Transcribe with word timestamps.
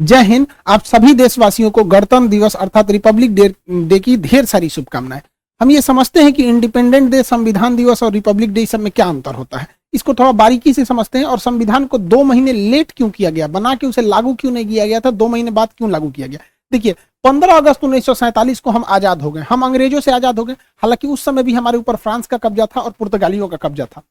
जय 0.00 0.22
हिंद। 0.22 0.46
आप 0.66 0.82
सभी 0.84 1.12
देशवासियों 1.14 1.70
को 1.70 1.82
गणतंत्र 1.84 2.28
दिवस 2.28 2.54
अर्थात 2.54 2.90
रिपब्लिक 2.90 3.34
डे 3.34 3.48
डे 3.70 3.98
की 3.98 4.16
ढेर 4.16 4.44
सारी 4.44 4.68
शुभकामनाएँ। 4.68 5.20
हम 5.60 5.70
ये 5.70 5.80
समझते 5.82 6.22
हैं 6.22 6.32
कि 6.32 6.44
इंडिपेंडेंट 6.44 7.10
डे 7.10 7.22
संविधान 7.22 7.76
दिवस 7.76 8.02
और 8.02 8.12
रिपब्लिक 8.12 8.52
डे 8.52 8.64
सब 8.66 8.80
में 8.80 8.90
क्या 8.92 9.06
अंतर 9.06 9.34
होता 9.34 9.58
है? 9.58 9.66
इसको 9.92 10.14
थोड़ा 10.14 10.32
बारीकी 10.32 10.72
से 10.72 10.84
समझते 10.84 11.18
हैं 11.18 11.24
और 11.24 11.38
संविधान 11.38 11.86
को 11.86 11.98
दो 11.98 12.22
महीने 12.22 12.52
लेट 12.52 12.92
क्यों 12.96 13.08
किया 13.10 13.30
गया? 13.30 13.46
बना 13.46 13.74
के 13.74 13.86
उसे 13.86 14.02
लागू 14.02 14.34
क्यों 14.34 14.52
नहीं 14.52 14.66
किया 14.66 14.86
गया 14.86 15.00
था? 15.00 15.10
दो 15.10 15.28
महीने 15.28 15.50
बाद 15.50 15.68
क्यों 15.78 15.90
लागू 15.90 16.10
किया 16.10 16.26
गया? 16.26 16.40
देखिए, 16.72 16.94
पंद्रह 17.24 17.56
अगस्त 17.56 17.84
उन्नीस 17.84 18.06
सौ 18.06 18.14
सैंतालीस 18.14 18.60
को 18.60 18.70
हम 18.70 18.84
आज़ाद 18.84 19.22
हो 19.22 19.30
गए। 19.30 19.44
हम 19.50 19.62
अंग्रेज़ों 19.62 20.00
से 20.00 20.12
आज़ाद 20.12 20.38
हो 20.38 20.44
गए। 20.44 20.56
हालाँकि 20.76 21.06
उस 21.06 21.24
समय 21.24 21.42
भी 21.42 21.52
हमारे 21.52 21.78
ऊपर 21.78 21.96
फ्रांस 21.96 22.26
का 22.26 22.36
कब्जा 22.36 22.66
था 22.66 22.80
और 22.80 22.90
पुर्तगालियों 22.90 23.48
का 23.48 23.56
कब्जा 23.56 23.86
था। 23.86 24.02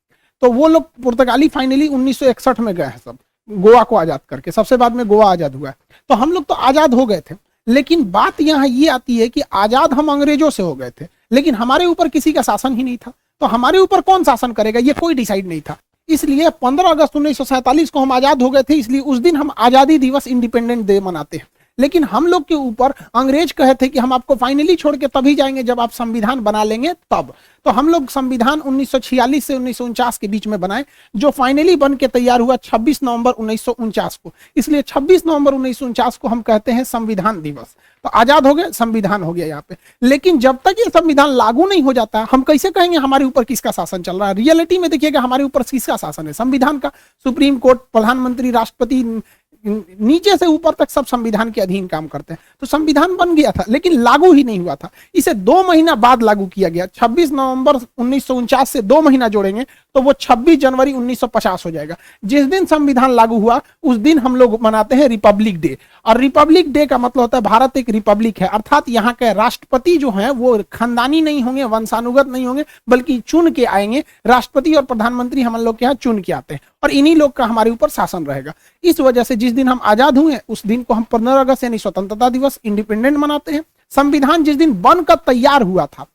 तो 0.42 0.52
वो 0.52 0.68
लोग 0.68 0.90
पुर्तगाली 1.04 1.48
फाइनली 1.48 1.88
1961 1.88 2.60
में 2.60 2.76
गए 2.76 2.84
हैं 2.84 2.98
सब। 2.98 3.18
गोवा 3.50 3.84
को 3.84 3.96
आज़ाद 3.96 4.20
करके, 4.30 4.52
सबसे 4.52 4.78
बाद 4.78 4.96
में 4.96 5.08
गोवा 5.08 5.32
आज़ाद 5.32 5.56
हुआ 5.56 5.70
है। 5.70 5.76
तो 6.10 6.16
हम 6.16 6.32
लोग 6.32 6.46
तो 6.46 6.54
आज़ाद 6.54 6.94
हो 6.94 7.06
गए 7.06 7.22
थे। 7.22 7.36
लेकिन 7.68 8.04
बात 8.12 8.42
यहाँ 8.42 8.68
ये 8.68 8.88
आती 8.88 9.18
है 9.18 9.28
कि 9.30 9.42
आज़ाद 9.54 9.94
हम 9.94 10.12
अंग्रेज़ों 10.12 10.50
से 10.50 10.64
हो 10.64 10.74
गए 10.76 10.90
थे। 10.92 11.08
लेकिन 11.32 11.56
हमारे 11.56 11.86
ऊपर 11.86 12.08
किसी 12.08 12.34
का 12.34 12.42
शासन 12.42 12.76
ही 12.76 12.84
नहीं 12.84 12.98
था। 12.98 13.12
तो 13.42 13.46
हमारे 13.46 13.78
ऊपर 13.78 14.02
कौन 14.02 14.24
शासन 14.24 14.52
करेगा? 14.52 14.80
ये 14.80 14.94
कोई 14.94 15.14
डिसाइड 15.14 15.48
नहीं 15.48 15.62
था। 15.62 15.78
इसलिए 16.10 16.50
15 16.62 16.90
अगस्त 16.90 17.16
उन्नीस 17.16 17.38
सौ 17.38 17.44
सैंतालीस 17.44 17.90
को 17.90 18.00
हम 18.00 18.12
आज़ाद 18.12 18.42
हो 18.42 18.50
गए 18.50 18.64
थे। 18.64 18.74
इसलिए 18.74 19.02
उस 19.02 19.20
दिन 19.20 19.36
हम 19.36 19.52
आज़ादी 19.58 19.98
दिवस 19.98 20.28
इंडिपेंडेंट 20.28 20.86
डे 20.86 21.00
मनाते 21.00 21.38
हैं। 21.38 21.48
लेकिन 21.80 22.04
हम 22.04 22.28
लोग 22.28 22.44
के 22.44 22.56
ऊपर 22.56 22.94
अंग्रेज़ 23.16 23.54
कहे 23.54 23.74
थे 23.74 23.88
कि 23.88 24.00
हम 24.00 24.14
आपको 24.14 24.36
फाइनली 24.36 24.76
छोड़ 24.76 24.96
के 24.96 25.08
तभी 25.08 25.36
जाएँगे 25.36 25.64
जब 25.64 25.80
आप 25.80 25.92
संविधान 25.92 26.40
बना 26.40 26.64
लेंगे 26.64 26.94
तब। 26.94 27.34
तो 27.66 27.72
हम 27.72 27.90
लोग 27.90 28.10
संविधान 28.10 28.60
1946 28.60 29.46
से 29.46 29.56
उन्नीस 29.56 29.78
के 30.18 30.28
बीच 30.28 30.48
में 30.48 30.62
बनाए, 30.62 30.86
जो 31.16 31.30
फाइनली 31.30 31.76
बन 31.76 31.96
के 31.96 32.08
तैयार 32.08 32.42
हुआ 32.42 32.56
26 32.56 33.04
नवंबर 33.04 33.32
उन्नीस 33.32 33.62
सौ 33.62 33.72
उनचास 33.72 34.20
को। 34.24 34.34
इसलिए 34.56 34.82
26 34.82 35.26
नवंबर 35.26 35.54
उन्नीस 35.54 35.80
सौ 35.80 35.86
उनचास 35.86 36.18
को 36.18 36.28
हम 36.28 36.42
कहते 36.42 36.72
हैं 36.72 36.84
संविधान 36.84 37.42
दिवस। 37.42 37.76
तो 38.04 38.10
आज़ाद 38.10 38.48
हो 38.48 38.54
गए, 38.54 38.72
संविधान 38.72 39.24
हो 39.24 39.34
गया 39.34 39.48
यहाँ 39.48 39.64
पे। 39.70 39.78
लेकिन 40.04 40.40
जब 40.40 40.56
तक 40.56 40.76
ये 40.80 40.90
संविधान 40.90 41.30
लागू 41.30 41.68
नहीं 41.68 41.82
हो 41.82 41.94
जाता, 41.94 42.28
हम 42.32 42.42
कैसे 42.42 42.70
कहेंगे 42.70 42.98
हमारे 42.98 43.26
ऊपर 43.26 43.44
किसका 43.44 43.72
शासन 43.72 44.02
चल 44.02 44.20
रहा 44.20 44.28
है? 44.28 44.34
रियलिटी 44.34 44.78
में 44.78 44.90
देखिएगा 44.90 45.20
हमारे 45.20 45.44
ऊपर 45.44 45.64
किसका 45.64 45.98
शासन 45.98 46.28
है? 46.28 46.34
संविधान 46.34 46.78
का। 46.78 46.90
सुप्रीम 47.24 47.58
कोर्ट, 47.58 47.80
प्रधानमंत्री, 47.94 48.52
राष्ट्रपति 48.52 49.22
नीचे 49.66 50.36
से 50.38 50.46
ऊपर 50.46 50.74
तक 50.74 50.90
सब 50.90 51.06
संविधान 51.06 51.52
के 51.52 51.62
अधीन 51.62 51.88
काम 51.88 52.08
करते 52.08 52.34
हैं। 52.34 52.40
तो 52.62 52.68
संविधान 52.68 53.16
बन 53.16 53.36
गया 53.36 53.52
था, 53.52 53.64
लेकिन 53.70 53.94
लागू 53.94 54.32
ही 54.34 54.44
नहीं 54.44 54.60
हुआ 54.60 54.76
था। 54.76 54.90
इसे 55.16 55.34
दो 55.34 55.62
महीना 55.64 55.96
बाद 55.96 56.24
लागू 56.24 56.46
किया 56.46 56.70
गया। 56.70 56.86
26 56.86 57.32
नवंबर 57.32 57.76
उन्नीस 57.98 58.26
सौ 58.26 58.36
उनचास 58.36 58.70
से 58.70 58.82
दो 58.82 59.02
महीना 59.02 59.28
जोड़ेंगे 59.28 59.66
तो 59.96 60.02
वो 60.02 60.14
26 60.14 60.60
जनवरी 60.60 60.94
1950 60.94 61.66
हो 61.66 61.72
जाएगा। 61.72 61.96
जिस 62.26 62.46
दिन 62.46 62.66
संविधान 62.66 63.12
लागू 63.12 63.40
हुआ, 63.40 63.62
उस 63.84 63.98
दिन 63.98 64.20
हम 64.20 64.36
लोग 64.36 64.62
मनाते 64.62 64.96
हैं 64.96 65.08
रिपब्लिक 65.08 65.60
डे। 65.60 65.78
और 66.06 66.18
रिपब्लिक 66.18 66.72
डे 66.74 66.86
का 66.86 66.98
मतलब 66.98 67.22
होता 67.22 67.38
है 67.38 67.44
भारत 67.44 67.78
एक 67.78 67.90
रिपब्लिक 67.90 68.40
है। 68.42 68.48
अर्थात 68.48 68.90
यहाँ 68.90 69.14
के 69.14 69.34
राष्ट्रपति 69.34 69.98
जो 69.98 70.12
है, 70.12 70.30
वो 70.32 70.64
खानदानी 70.72 71.22
नहीं 71.22 71.42
होंगे, 71.42 71.64
वंशानुगत 71.64 72.28
नहीं 72.28 72.46
होंगे, 72.46 72.66
बल्कि 72.90 73.20
चुन 73.20 73.52
के 73.52 73.66
आएँगे। 73.66 74.04
राष्ट्रपति 74.26 74.74
और 74.74 74.84
प्रधानमंत्री 74.84 75.42
हम 75.42 75.58
लोग 75.58 75.78
के 75.78 75.86
यहाँ 75.86 75.96
चुन 75.96 76.22
के 76.22 76.34
आते 76.34 76.54
हैं। 76.54 76.62
और 76.86 76.92
इन्हीं 76.92 77.16
लोग 77.16 77.32
का 77.34 77.46
हमारे 77.46 77.72
ऊपर 77.72 77.90
शासन 77.90 78.26
रहेगा। 78.26 78.54
इस 78.84 79.00
वजह 79.02 79.24
से 79.24 79.36
जिस 79.36 79.54
दिन 79.54 79.68
हम 79.68 79.80
आज़ाद 79.84 80.18
हुए, 80.18 80.40
उस 80.50 80.66
दिन 80.66 80.84
को 80.84 80.94
हम 80.94 81.04
पंद्रह 81.12 81.40
अगस्त 81.42 81.64
यानी 81.64 81.78
स्वतंत्रता 81.80 82.30
दिवस 82.32 82.60
इंडिपेंडेंट 82.66 83.18
मनाते 83.18 83.52
हैं। 83.52 83.64
संविधान 83.92 84.44
जिस 84.44 84.56
दिन 84.56 84.82
बनकर 84.82 85.16
तैयार 85.26 85.62
हुआ 85.64 85.86
था 85.88 86.06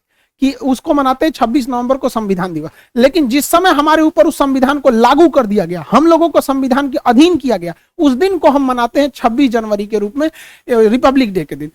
कि 0.43 0.53
उसको 0.53 0.95
मनाते 0.95 1.27
हैं 1.27 1.33
छब्बीस 1.33 1.69
नवंबर 1.69 1.97
को 1.97 2.09
संविधान 2.09 2.53
दिवस। 2.53 2.71
लेकिन 2.97 3.29
जिस 3.29 3.47
समय 3.47 3.71
हमारे 3.71 4.03
ऊपर 4.03 4.27
उस 4.27 4.39
संविधान 4.39 4.79
को 4.81 4.91
लागू 4.91 5.29
कर 5.29 5.47
दिया 5.47 5.65
गया, 5.65 5.85
हम 5.91 6.07
लोगों 6.07 6.29
को 6.29 6.41
संविधान 6.41 6.91
के 6.91 6.99
अधीन 7.07 7.37
किया 7.37 7.57
गया, 7.57 7.75
उस 7.99 8.13
दिन 8.15 8.39
को 8.39 8.51
हम 8.51 8.67
मनाते 8.67 9.01
हैं 9.01 9.11
छब्बीस 9.11 9.51
जनवरी 9.51 9.87
के 9.87 9.99
रूप 9.99 10.17
में 10.17 10.31
रिपब्लिक 10.69 11.33
डे 11.33 11.45
के 11.45 11.57
दिन। 11.57 11.71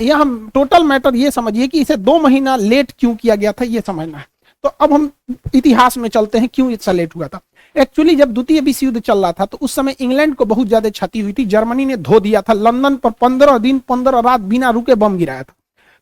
यह 0.00 0.16
हम 0.16 0.50
टोटल 0.54 0.84
मैटर 0.84 1.16
ये 1.16 1.30
समझिए 1.30 1.68
कि 1.68 1.80
इसे 1.80 1.96
दो 1.98 2.18
महीना 2.18 2.56
लेट 2.58 2.92
क्यों 2.98 3.14
किया 3.14 3.34
गया 3.36 3.52
था, 3.52 3.64
ये 3.64 3.80
समझना 3.80 4.18
है। 4.18 4.26
तो 4.64 4.68
अब 4.80 4.92
हम 4.92 5.10
इतिहास 5.54 5.96
में 5.98 6.08
चलते 6.08 6.38
हैं, 6.38 6.48
क्यों 6.54 6.70
इतना 6.70 6.92
लेट 6.92 7.16
हुआ 7.16 7.28
था। 7.28 7.40
एक्चुअली 7.76 8.14
जब 8.16 8.32
द्वितीय 8.34 8.60
विश्व 8.60 8.86
युद्ध 8.86 9.00
चल 9.00 9.18
रहा 9.18 9.32
था 9.32 9.44
तो 9.46 9.58
उस 9.60 9.74
समय 9.74 9.96
इंग्लैंड 10.00 10.34
को 10.34 10.44
बहुत 10.44 10.66
ज़्यादा 10.66 10.90
क्षति 10.90 11.20
हुई 11.20 11.32
थी, 11.32 11.44
जर्मनी 11.46 11.84
ने 11.84 11.96
धो 11.98 12.20
दिया 12.20 12.42
था, 12.42 12.52
लंदन 12.52 12.96
पर 12.96 13.10
पंद्रह 13.12 13.58
दिन, 13.58 13.78
पंद्रह 13.88 14.20
रात 14.20 14.40
बिना 14.42 14.70
रुके 14.70 14.94
बम 14.94 15.16
गिराया 15.18 15.42
था। 15.42 15.54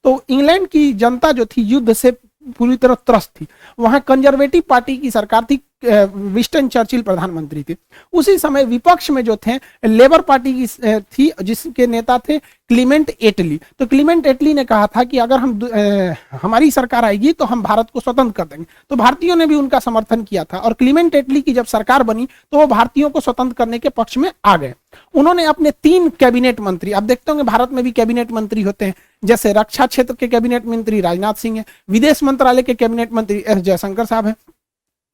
तो 0.05 0.23
इंग्लैंड 0.29 0.67
की 0.69 0.93
जनता 0.95 1.33
जो 1.33 1.45
थी, 1.47 1.63
युद्ध 1.63 1.93
से 1.93 2.11
पूरी 2.59 2.77
तरह 2.77 2.95
त्रस्त 2.97 3.31
थी। 3.41 3.47
वहाँ 3.79 4.01
कंजर्वेटिव 4.01 4.63
पार्टी 4.69 4.97
की 4.97 5.11
सरकार 5.11 5.45
थी 5.45 5.57
विस्टन 5.83 6.69
चर्चिल 6.69 7.03
प्रधानमंत्री 7.03 7.63
थे। 7.63 7.77
उसी 8.13 8.37
समय 8.39 8.65
विपक्ष 8.65 9.11
में 9.11 9.23
जो 9.25 9.37
थे 9.47 9.59
लेबर 9.85 10.21
पार्टी 10.21 10.53
की 10.55 10.99
थी 10.99 11.31
जिसके 11.43 11.87
नेता 11.87 12.19
थे 12.19 12.39
क्लीमेंट 12.39 13.11
एटली। 13.11 13.61
तो 13.79 13.87
क्लीमेंट 13.87 14.27
एटली 14.27 14.55
ने 14.55 14.65
कहा 14.65 14.87
था 14.87 15.05
कि 15.05 15.19
अगर 15.19 15.39
हम 15.39 15.61
ए, 15.67 16.15
हमारी 16.43 16.71
सरकार 16.71 17.05
आएगी 17.05 17.33
तो 17.33 17.45
हम 17.45 17.63
भारत 17.63 17.91
को 17.93 18.01
स्वतंत्र 18.01 18.33
कर 18.33 18.45
देंगे। 18.47 18.67
तो 18.91 18.97
भारतीयों 18.97 19.37
ने 19.37 19.47
भी 19.47 19.55
उनका 19.55 19.79
समर्थन 19.79 20.23
किया 20.23 20.45
था 20.45 20.59
और 20.59 20.73
क्लीमेंट 20.73 21.15
एटली 21.15 21.41
की 21.43 21.53
जब 21.53 21.67
सरकार 21.67 22.03
बनी 22.03 22.29
तो 22.53 22.59
वो 22.59 22.67
भारतीयों 22.67 23.11
को 23.11 23.21
स्वतंत्र 23.21 23.55
करने 23.55 23.79
के 23.79 23.89
पक्ष 23.91 24.19
में 24.19 24.31
आ 24.45 24.57
गए। 24.57 24.75
उन्होंने 25.15 25.45
अपने 25.45 25.71
तीन 25.83 26.09
कैबिनेट 26.21 26.61
मंत्री 26.61 26.93
अब 26.93 27.03
देखते 27.03 27.31
होंगे 27.31 27.45
भारत 27.45 27.73
में 27.73 27.83
भी 27.85 27.93
कैबिनेट 27.93 28.33
मंत्री 28.33 28.63
होते 28.63 28.85
हैं 28.85 28.95
जैसे 29.23 29.53
रक्षा 29.53 29.87
क्षेत्र 29.87 30.15
के 30.15 30.29
कैबिनेट 30.29 30.67
मंत्री 30.67 31.01
राजनाथ 31.01 31.35
सिंह 31.35 31.57
है 31.59 31.65
विदेश 31.91 32.23
मंत्रालय 32.23 32.63
के 32.63 32.75
कैबिनेट 32.75 33.13
मंत्री 33.13 33.45
एस 33.47 33.59
जयशंकर 33.59 34.05
साहब 34.05 34.27
है। 34.27 34.35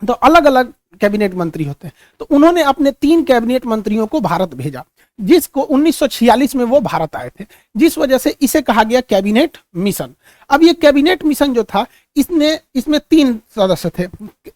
तो 0.06 0.12
अलग 0.12 0.44
अलग 0.44 0.72
कैबिनेट 1.00 1.34
मंत्री 1.34 1.64
होते 1.64 1.86
हैं। 1.86 1.94
तो 2.20 2.26
उन्होंने 2.30 2.62
अपने 2.62 2.90
तीन 2.92 3.24
कैबिनेट 3.24 3.66
मंत्रियों 3.66 4.06
को 4.06 4.20
भारत 4.20 4.54
भेजा, 4.54 4.84
जिसको 5.18 5.62
1946 5.62 6.54
में 6.54 6.64
वो 6.64 6.80
भारत 6.80 7.16
आए 7.16 7.30
थे, 7.30 7.44
जिस 7.76 7.98
वजह 7.98 8.18
से 8.18 8.34
इसे 8.40 8.62
कहा 8.62 8.82
गया 8.82 9.00
कैबिनेट 9.00 9.58
मिशन। 9.76 10.14
अब 10.50 10.62
ये 10.62 10.72
कैबिनेट 10.74 11.24
मिशन 11.24 11.54
जो 11.54 11.64
था, 11.64 11.86
इसने, 12.16 12.58
इसमें 12.74 12.98
तीन 13.10 13.32
सदस्य 13.56 13.90
थे। 13.98 14.06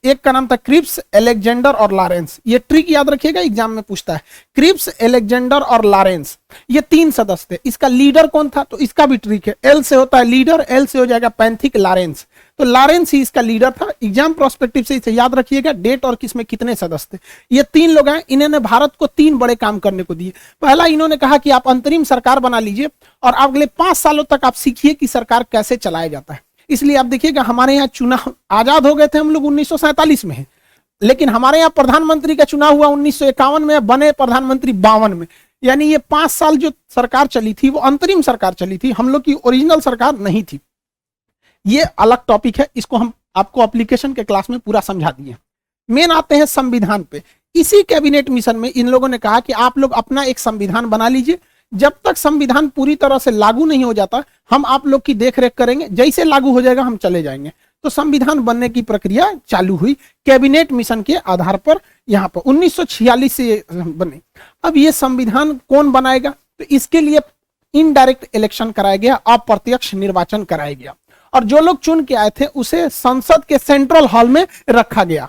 एक 0.04 0.20
का 0.20 0.32
नाम 0.32 0.46
था 0.46 0.56
क्रिप्स, 0.56 0.98
एलेक्जेंडर 1.14 1.72
और 1.72 1.92
लॉरेंस। 1.92 2.38
ये 2.46 2.58
ट्रिक 2.58 2.90
याद 2.90 3.10
रखिएगा, 3.10 3.40
एग्ज़ाम 3.40 3.70
में 3.70 3.82
पूछता 3.82 4.14
है। 4.14 4.22
क्रिप्स, 4.56 4.88
एलेक्जेंडर 5.00 5.60
और 5.60 5.84
लॉरेंस, 5.84 6.36
ये 6.70 6.80
तीन 6.80 7.10
सदस्य 7.10 7.54
थे। 7.54 7.60
इसका 7.66 7.88
लीडर 7.88 8.26
कौन 8.26 8.48
था? 8.48 8.64
तो 8.64 8.78
इसका 8.78 9.06
भी 9.06 9.16
ट्रिक 9.16 9.48
है। 9.48 9.54
एल 9.64 9.82
से 9.82 9.96
होता 9.96 10.18
है 10.18 10.24
लीडर, 10.24 10.66
एल 10.70 10.86
से 10.86 10.98
हो 10.98 11.06
जाएगा 11.06 11.28
पैंथिक 11.28 11.76
लॉरेंस। 11.76 12.26
तो 12.58 12.64
लॉरेंस 12.64 13.12
ही 13.12 13.20
इसका 13.20 13.40
लीडर 13.40 13.70
था। 13.70 13.90
एग्ज़ाम 14.02 14.32
प्रोस्पेक्टिव 14.32 14.82
से 14.84 14.96
इसे 14.96 15.12
याद 15.12 15.34
रखिएगा, 15.34 15.72
डेट 15.72 16.04
और 16.04 16.14
किसमें 16.14 16.44
कितने 16.46 16.74
सदस्य 16.74 17.16
थे। 17.16 17.20
ये 17.52 17.62
तीन 17.64 17.90
लोग 17.90 18.08
हैं 18.08 18.22
इन्होंने 18.28 18.58
भारत 18.60 18.92
को 18.98 19.06
तीन 19.08 19.38
बड़े 19.38 19.54
काम 19.56 19.78
करने 19.78 20.02
को 20.02 20.14
दिए। 20.14 20.32
पहला 20.62 20.86
इन्होंने 20.86 21.16
कहा 21.16 21.38
कि 21.38 21.50
आप 21.50 21.68
अंतरिम 21.68 22.04
सरकार 22.04 22.40
बना 22.40 22.58
लीजिए 22.60 22.88
और 23.22 23.34
अगले 23.36 23.66
पाँच 23.68 23.96
सालों 23.96 24.24
तक 24.26 24.44
आप 24.44 24.54
सीखिए 24.56 24.94
कि 24.94 25.06
सरकार 25.06 25.46
कैसे 25.52 25.76
चलाया 25.78 26.08
जाता 26.08 26.34
है। 26.34 26.42
इसलिए 26.70 26.96
आप 26.96 27.06
देखिएगा, 27.06 27.42
हमारे 27.42 27.74
यहाँ 27.74 27.86
चुनाव 27.88 28.32
आज़ाद 28.50 28.86
हो 28.86 28.94
गए 28.94 29.06
थे 29.06 29.18
हम 29.18 29.30
लोग 29.30 29.44
उन्नीस 29.46 29.68
सौ 29.68 29.76
सैंतालीस 29.76 30.24
में। 30.24 30.34
है 30.36 30.46
लेकिन 31.02 31.28
हमारे 31.28 31.58
यहाँ 31.58 31.70
प्रधानमंत्री 31.70 32.34
का 32.36 32.44
चुनाव 32.44 32.76
हुआ 32.76 32.86
उन्नीस 32.88 33.18
सौ 33.18 33.26
इक्यावन 33.26 33.64
में, 33.64 33.86
बने 33.86 34.10
प्रधानमंत्री 34.12 34.72
बावन 34.74 35.12
में। 35.12 35.26
यानी 35.62 35.86
ये 35.86 35.98
पाँच 36.00 36.30
साल 36.30 36.56
जो 36.56 36.70
सरकार 36.94 37.26
चली 37.26 37.52
थी, 37.54 37.70
वो 37.70 37.78
अंतरिम 37.80 38.22
सरकार 38.22 38.52
चली 38.54 38.78
थी। 38.78 38.90
हम 38.92 39.08
लोग 39.08 39.22
की 39.22 39.34
ओरिजिनल 39.34 39.80
सरकार 39.80 40.18
नहीं 40.18 40.42
थी। 40.42 40.58
ये 41.68 41.82
अलग 41.98 42.18
टॉपिक 42.28 42.58
है, 42.58 42.68
इसको 42.76 42.96
हम 42.96 43.12
आपको 43.36 43.62
एप्लीकेशन 43.62 44.12
के 44.12 44.24
क्लास 44.24 44.50
में 44.50 44.58
पूरा 44.58 44.80
समझा 44.80 45.10
दिए 45.10 45.36
मेन 45.88 46.10
आते 46.10 46.36
हैं 46.36 46.46
संविधान 46.46 47.02
पे। 47.02 47.22
इसी 47.54 47.82
कैबिनेट 47.82 48.30
मिशन 48.30 48.56
में 48.56 48.70
इन 48.70 48.88
लोगों 48.88 49.08
ने 49.08 49.18
कहा 49.18 49.40
कि 49.40 49.52
आप 49.52 49.78
लोग 49.78 49.92
अपना 49.92 50.22
एक 50.22 50.38
संविधान 50.38 50.86
बना 50.86 51.08
लीजिए। 51.08 51.38
जब 51.72 51.92
तक 52.04 52.16
संविधान 52.16 52.68
पूरी 52.68 52.94
तरह 52.96 53.18
से 53.18 53.30
लागू 53.30 53.66
नहीं 53.66 53.84
हो 53.84 53.92
जाता, 53.92 54.22
हम 54.50 54.66
आप 54.66 54.86
लोग 54.86 55.02
की 55.02 55.14
देखरेख 55.14 55.52
करेंगे। 55.54 55.88
जैसे 55.88 56.24
लागू 56.24 56.52
हो 56.52 56.62
जाएगा, 56.62 56.82
हम 56.82 56.96
चले 56.96 57.22
जाएँगे। 57.22 57.52
तो 57.84 57.88
संविधान 57.88 58.40
बनने 58.40 58.68
की 58.68 58.82
प्रक्रिया 58.82 59.32
चालू 59.48 59.76
हुई 59.76 59.94
कैबिनेट 60.26 60.72
मिशन 60.72 61.02
के 61.02 61.16
आधार 61.16 61.56
पर 61.56 61.80
यहाँ 62.08 62.28
पर। 62.28 62.40
1946 62.40 63.28
से 63.28 63.64
बने। 63.72 64.20
अब 64.64 64.76
ये 64.76 64.92
संविधान 64.92 65.60
कौन 65.68 65.92
बनाएगा? 65.92 66.30
तो 66.30 66.64
इसके 66.64 67.00
लिए 67.00 67.20
इनडायरेक्ट 67.74 68.26
इलेक्शन 68.34 68.70
कराया 68.70 68.96
गया, 68.96 69.14
अप्रत्यक्ष 69.14 69.94
निर्वाचन 69.94 70.44
कराया 70.44 70.72
गया। 70.72 70.94
और 71.38 71.44
जो 71.44 71.58
लोग 71.60 71.78
चुन 71.80 72.02
के 72.04 72.14
आए 72.16 72.30
थे, 72.30 72.46
उसे 72.46 72.88
संसद 72.90 73.44
के 73.44 73.58
सेंट्रल 73.58 74.06
हॉल 74.06 74.28
में 74.28 74.46
रखा 74.70 75.04
गया। 75.04 75.28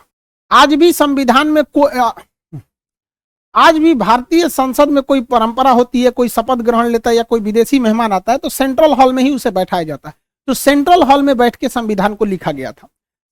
आज 0.51 0.73
भी 0.73 0.91
संविधान 0.94 1.47
में 1.47 1.63
कोई 1.73 2.59
आज 3.56 3.77
भी 3.77 3.94
भारतीय 3.95 4.47
संसद 4.50 4.89
में 4.89 5.01
कोई 5.03 5.21
परंपरा 5.23 5.71
होती 5.71 6.01
है, 6.01 6.09
कोई 6.11 6.29
शपथ 6.29 6.57
ग्रहण 6.59 6.88
लेता 6.88 7.09
है 7.09 7.15
या 7.15 7.23
कोई 7.23 7.39
विदेशी 7.39 7.79
मेहमान 7.79 8.11
आता 8.13 8.31
है 8.31 8.38
तो 8.38 8.50
सेंट्रल 8.50 8.94
हॉल 8.94 9.13
में 9.13 9.23
ही 9.23 9.33
उसे 9.35 9.51
बैठाया 9.51 9.83
जाता 9.83 10.09
है। 10.09 10.15
तो 10.47 10.53
सेंट्रल 10.56 11.03
हॉल 11.03 11.21
में 11.23 11.38
बैठ 11.38 11.56
के 11.56 11.69
संविधान 11.69 12.15
को 12.15 12.25
लिखा 12.25 12.51
गया 12.51 12.71
था। 12.71 12.88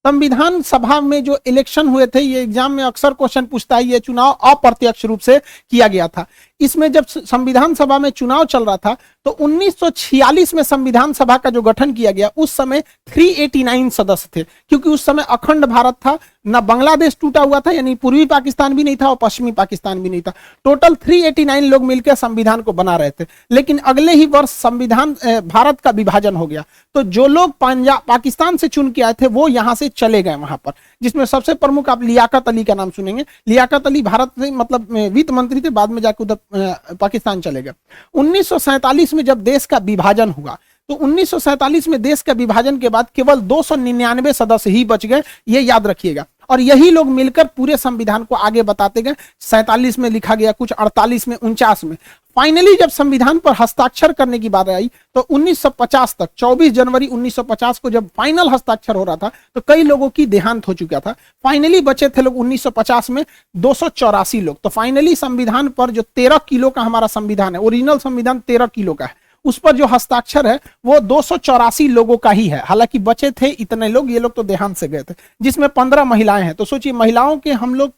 संविधान 0.05 0.61
सभा 0.61 0.99
में 1.01 1.23
जो 1.23 1.37
इलेक्शन 1.47 1.87
हुए 1.87 2.05
थे, 2.07 2.19
ये 2.19 2.41
एग्ज़ाम 2.41 2.71
में 2.71 2.83
अक्सर 2.83 3.13
क्वेश्चन 3.13 3.45
पूछता 3.45 3.75
है, 3.75 3.83
ये 3.83 3.99
चुनाव 3.99 4.31
अप्रत्यक्ष 4.43 5.05
रूप 5.05 5.19
से 5.19 5.39
किया 5.39 5.87
गया 5.87 6.07
था। 6.07 6.25
इसमें 6.59 6.91
जब 6.91 7.05
संविधान 7.05 7.73
सभा 7.75 7.97
में 7.99 8.09
चुनाव 8.09 8.45
चल 8.45 8.65
रहा 8.65 8.77
था 8.77 8.95
तो 9.25 9.31
1946 9.31 10.53
में 10.53 10.61
संविधान 10.63 11.13
सभा 11.13 11.37
का 11.37 11.49
जो 11.49 11.61
गठन 11.61 11.91
किया 11.93 12.11
गया, 12.11 12.29
उस 12.37 12.51
समय 12.51 12.83
389 13.07 13.89
सदस्य 13.89 14.29
थे। 14.35 14.43
क्योंकि 14.43 14.89
उस 14.89 15.03
समय 15.05 15.23
अखंड 15.29 15.65
भारत 15.65 15.95
था, 15.95 16.17
ना 16.47 16.61
बांग्लादेश 16.61 17.17
टूटा 17.21 17.41
हुआ 17.41 17.59
था, 17.59 17.71
यानी 17.71 17.95
पूर्वी 17.95 18.25
पाकिस्तान 18.25 18.75
भी 18.75 18.83
नहीं 18.83 18.95
था 18.95 19.09
और 19.09 19.15
पश्चिमी 19.21 19.51
पाकिस्तान 19.51 20.01
भी 20.03 20.09
नहीं 20.09 20.21
था। 20.21 20.33
टोटल 20.65 20.95
389 20.97 21.69
लोग 21.69 21.83
मिलकर 21.85 22.15
संविधान 22.15 22.61
को 22.61 22.73
बना 22.73 22.95
रहे 22.97 23.09
थे। 23.11 23.25
लेकिन 23.51 23.77
अगले 23.77 24.13
ही 24.13 24.25
वर्ष 24.25 24.49
संविधान 24.51 25.15
भारत 25.45 25.79
का 25.79 25.91
विभाजन 25.91 26.35
हो 26.35 26.47
गया। 26.47 26.63
तो 26.95 27.03
जो 27.03 27.27
लोग 27.27 27.51
पंजाब 27.61 28.01
पाकिस्तान 28.07 28.57
से 28.57 28.67
चुन 28.67 28.91
के 28.91 29.01
आए 29.01 29.13
थे, 29.13 29.27
वो 29.27 29.47
यहाँ 29.47 29.75
से 29.75 29.89
चले 29.89 30.23
गए 30.23 30.35
वहाँ 30.37 30.59
पर, 30.65 30.71
जिसमें 31.01 31.25
सबसे 31.25 31.53
प्रमुख 31.55 31.89
आप 31.89 32.03
लियाकत 32.03 32.47
अली 32.47 32.63
का 32.63 32.73
नाम 32.73 32.89
सुनेंगे। 32.89 33.25
लियाकत 33.47 33.87
अली 33.87 34.01
भारत 34.01 34.31
से 34.39 34.51
मतलब 34.53 34.91
वित्त 35.13 35.31
मंत्री 35.31 35.61
थे, 35.61 35.69
बाद 35.71 35.89
में 35.89 36.01
जाकर 36.01 36.23
उधर 36.23 36.37
पाकिस्तान 36.51 37.41
चले 37.41 37.61
गए। 37.61 37.73
उन्नीस 38.13 39.13
में 39.13 39.23
जब 39.25 39.41
देश 39.43 39.65
का 39.65 39.77
विभाजन 39.79 40.29
हुआ 40.29 40.57
तो 40.89 40.93
उन्नीस 40.95 41.87
में 41.87 42.01
देश 42.01 42.21
का 42.21 42.33
विभाजन 42.33 42.77
के 42.77 42.89
बाद 42.89 43.07
केवल 43.15 43.39
दो 43.41 43.61
सौ 43.63 43.75
निन्यानवे 43.75 44.33
सदस्य 44.33 44.69
ही 44.69 44.83
बच 44.85 45.05
गए, 45.05 45.23
ये 45.47 45.61
याद 45.61 45.87
रखिएगा। 45.87 46.25
और 46.49 46.61
यही 46.61 46.89
लोग 46.91 47.07
मिलकर 47.09 47.47
पूरे 47.47 47.77
संविधान 47.77 48.23
को 48.23 48.35
आगे 48.35 48.61
बताते 48.63 49.01
गए। 49.01 49.15
सैतालीस 49.41 49.99
में 49.99 50.09
लिखा 50.09 50.35
गया, 50.35 50.51
कुछ 50.51 50.71
अड़तालीस 50.71 51.27
में, 51.27 51.35
उनचास 51.35 51.83
में। 51.83 51.95
फाइनली 52.37 52.75
जब 52.75 52.89
संविधान 52.89 53.37
पर 53.39 53.53
हस्ताक्षर 53.59 54.11
करने 54.13 54.39
की 54.39 54.49
बात 54.49 54.69
आई 54.69 54.89
तो 55.15 55.21
1950 55.21 56.15
तक 56.19 56.29
24 56.37 56.71
जनवरी 56.71 57.07
1950 57.07 57.79
को 57.79 57.89
जब 57.89 58.09
फाइनल 58.17 58.49
हस्ताक्षर 58.49 58.95
हो 58.95 59.03
रहा 59.03 59.15
था 59.15 59.31
तो 59.55 59.61
कई 59.67 59.83
लोगों 59.83 60.09
की 60.09 60.25
देहांत 60.25 60.67
हो 60.67 60.73
चुका 60.73 60.99
था। 60.99 61.15
फाइनली 61.43 61.81
बचे 61.81 62.09
थे 62.09 62.21
लोग 62.21 62.37
1950 62.37 63.09
में, 63.09 63.23
दो 63.55 63.73
सौ 63.73 63.89
चौरासी 63.89 64.41
लोग। 64.41 64.61
तो 64.63 64.69
फाइनली 64.69 65.15
संविधान 65.15 65.69
पर 65.69 65.91
जो 65.91 66.01
13 66.15 66.39
किलो 66.49 66.69
का 66.69 66.81
हमारा 66.81 67.07
संविधान 67.07 67.55
है 67.55 67.61
ओरिजिनल 67.61 67.97
संविधान 67.99 68.39
13 68.39 68.67
किलो 68.67 68.93
का 68.93 69.05
है। 69.05 69.15
उस 69.45 69.57
पर 69.57 69.75
जो 69.75 69.85
हस्ताक्षर 69.85 70.47
है, 70.47 70.59
वो 70.85 70.99
दो 70.99 71.21
सौ 71.21 71.37
चौरासी 71.39 71.87
लोगों 71.87 72.17
का 72.17 72.31
ही 72.31 72.47
है। 72.47 72.61
हालाँकि 72.65 72.99
बचे 72.99 73.31
थे 73.31 73.47
इतने 73.49 73.87
लोग, 73.87 74.11
ये 74.11 74.19
लोग 74.19 74.33
तो 74.35 74.43
देहांत 74.43 74.77
से 74.77 74.87
गए 74.87 75.03
थे, 75.03 75.13
जिसमें 75.41 75.67
पंद्रह 75.69 76.03
महिलाएँ 76.03 76.43
हैं। 76.43 76.53
तो 76.55 76.65
सोचिए, 76.65 76.93
महिलाओं 76.93 77.37
के 77.37 77.51
हम 77.53 77.75
लोग 77.75 77.91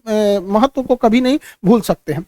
महत्व 0.50 0.82
को 0.84 0.96
कभी 0.96 1.22
नहीं 1.22 1.40
भूल 1.66 1.82
सकते 1.82 2.14
हैं। 2.14 2.26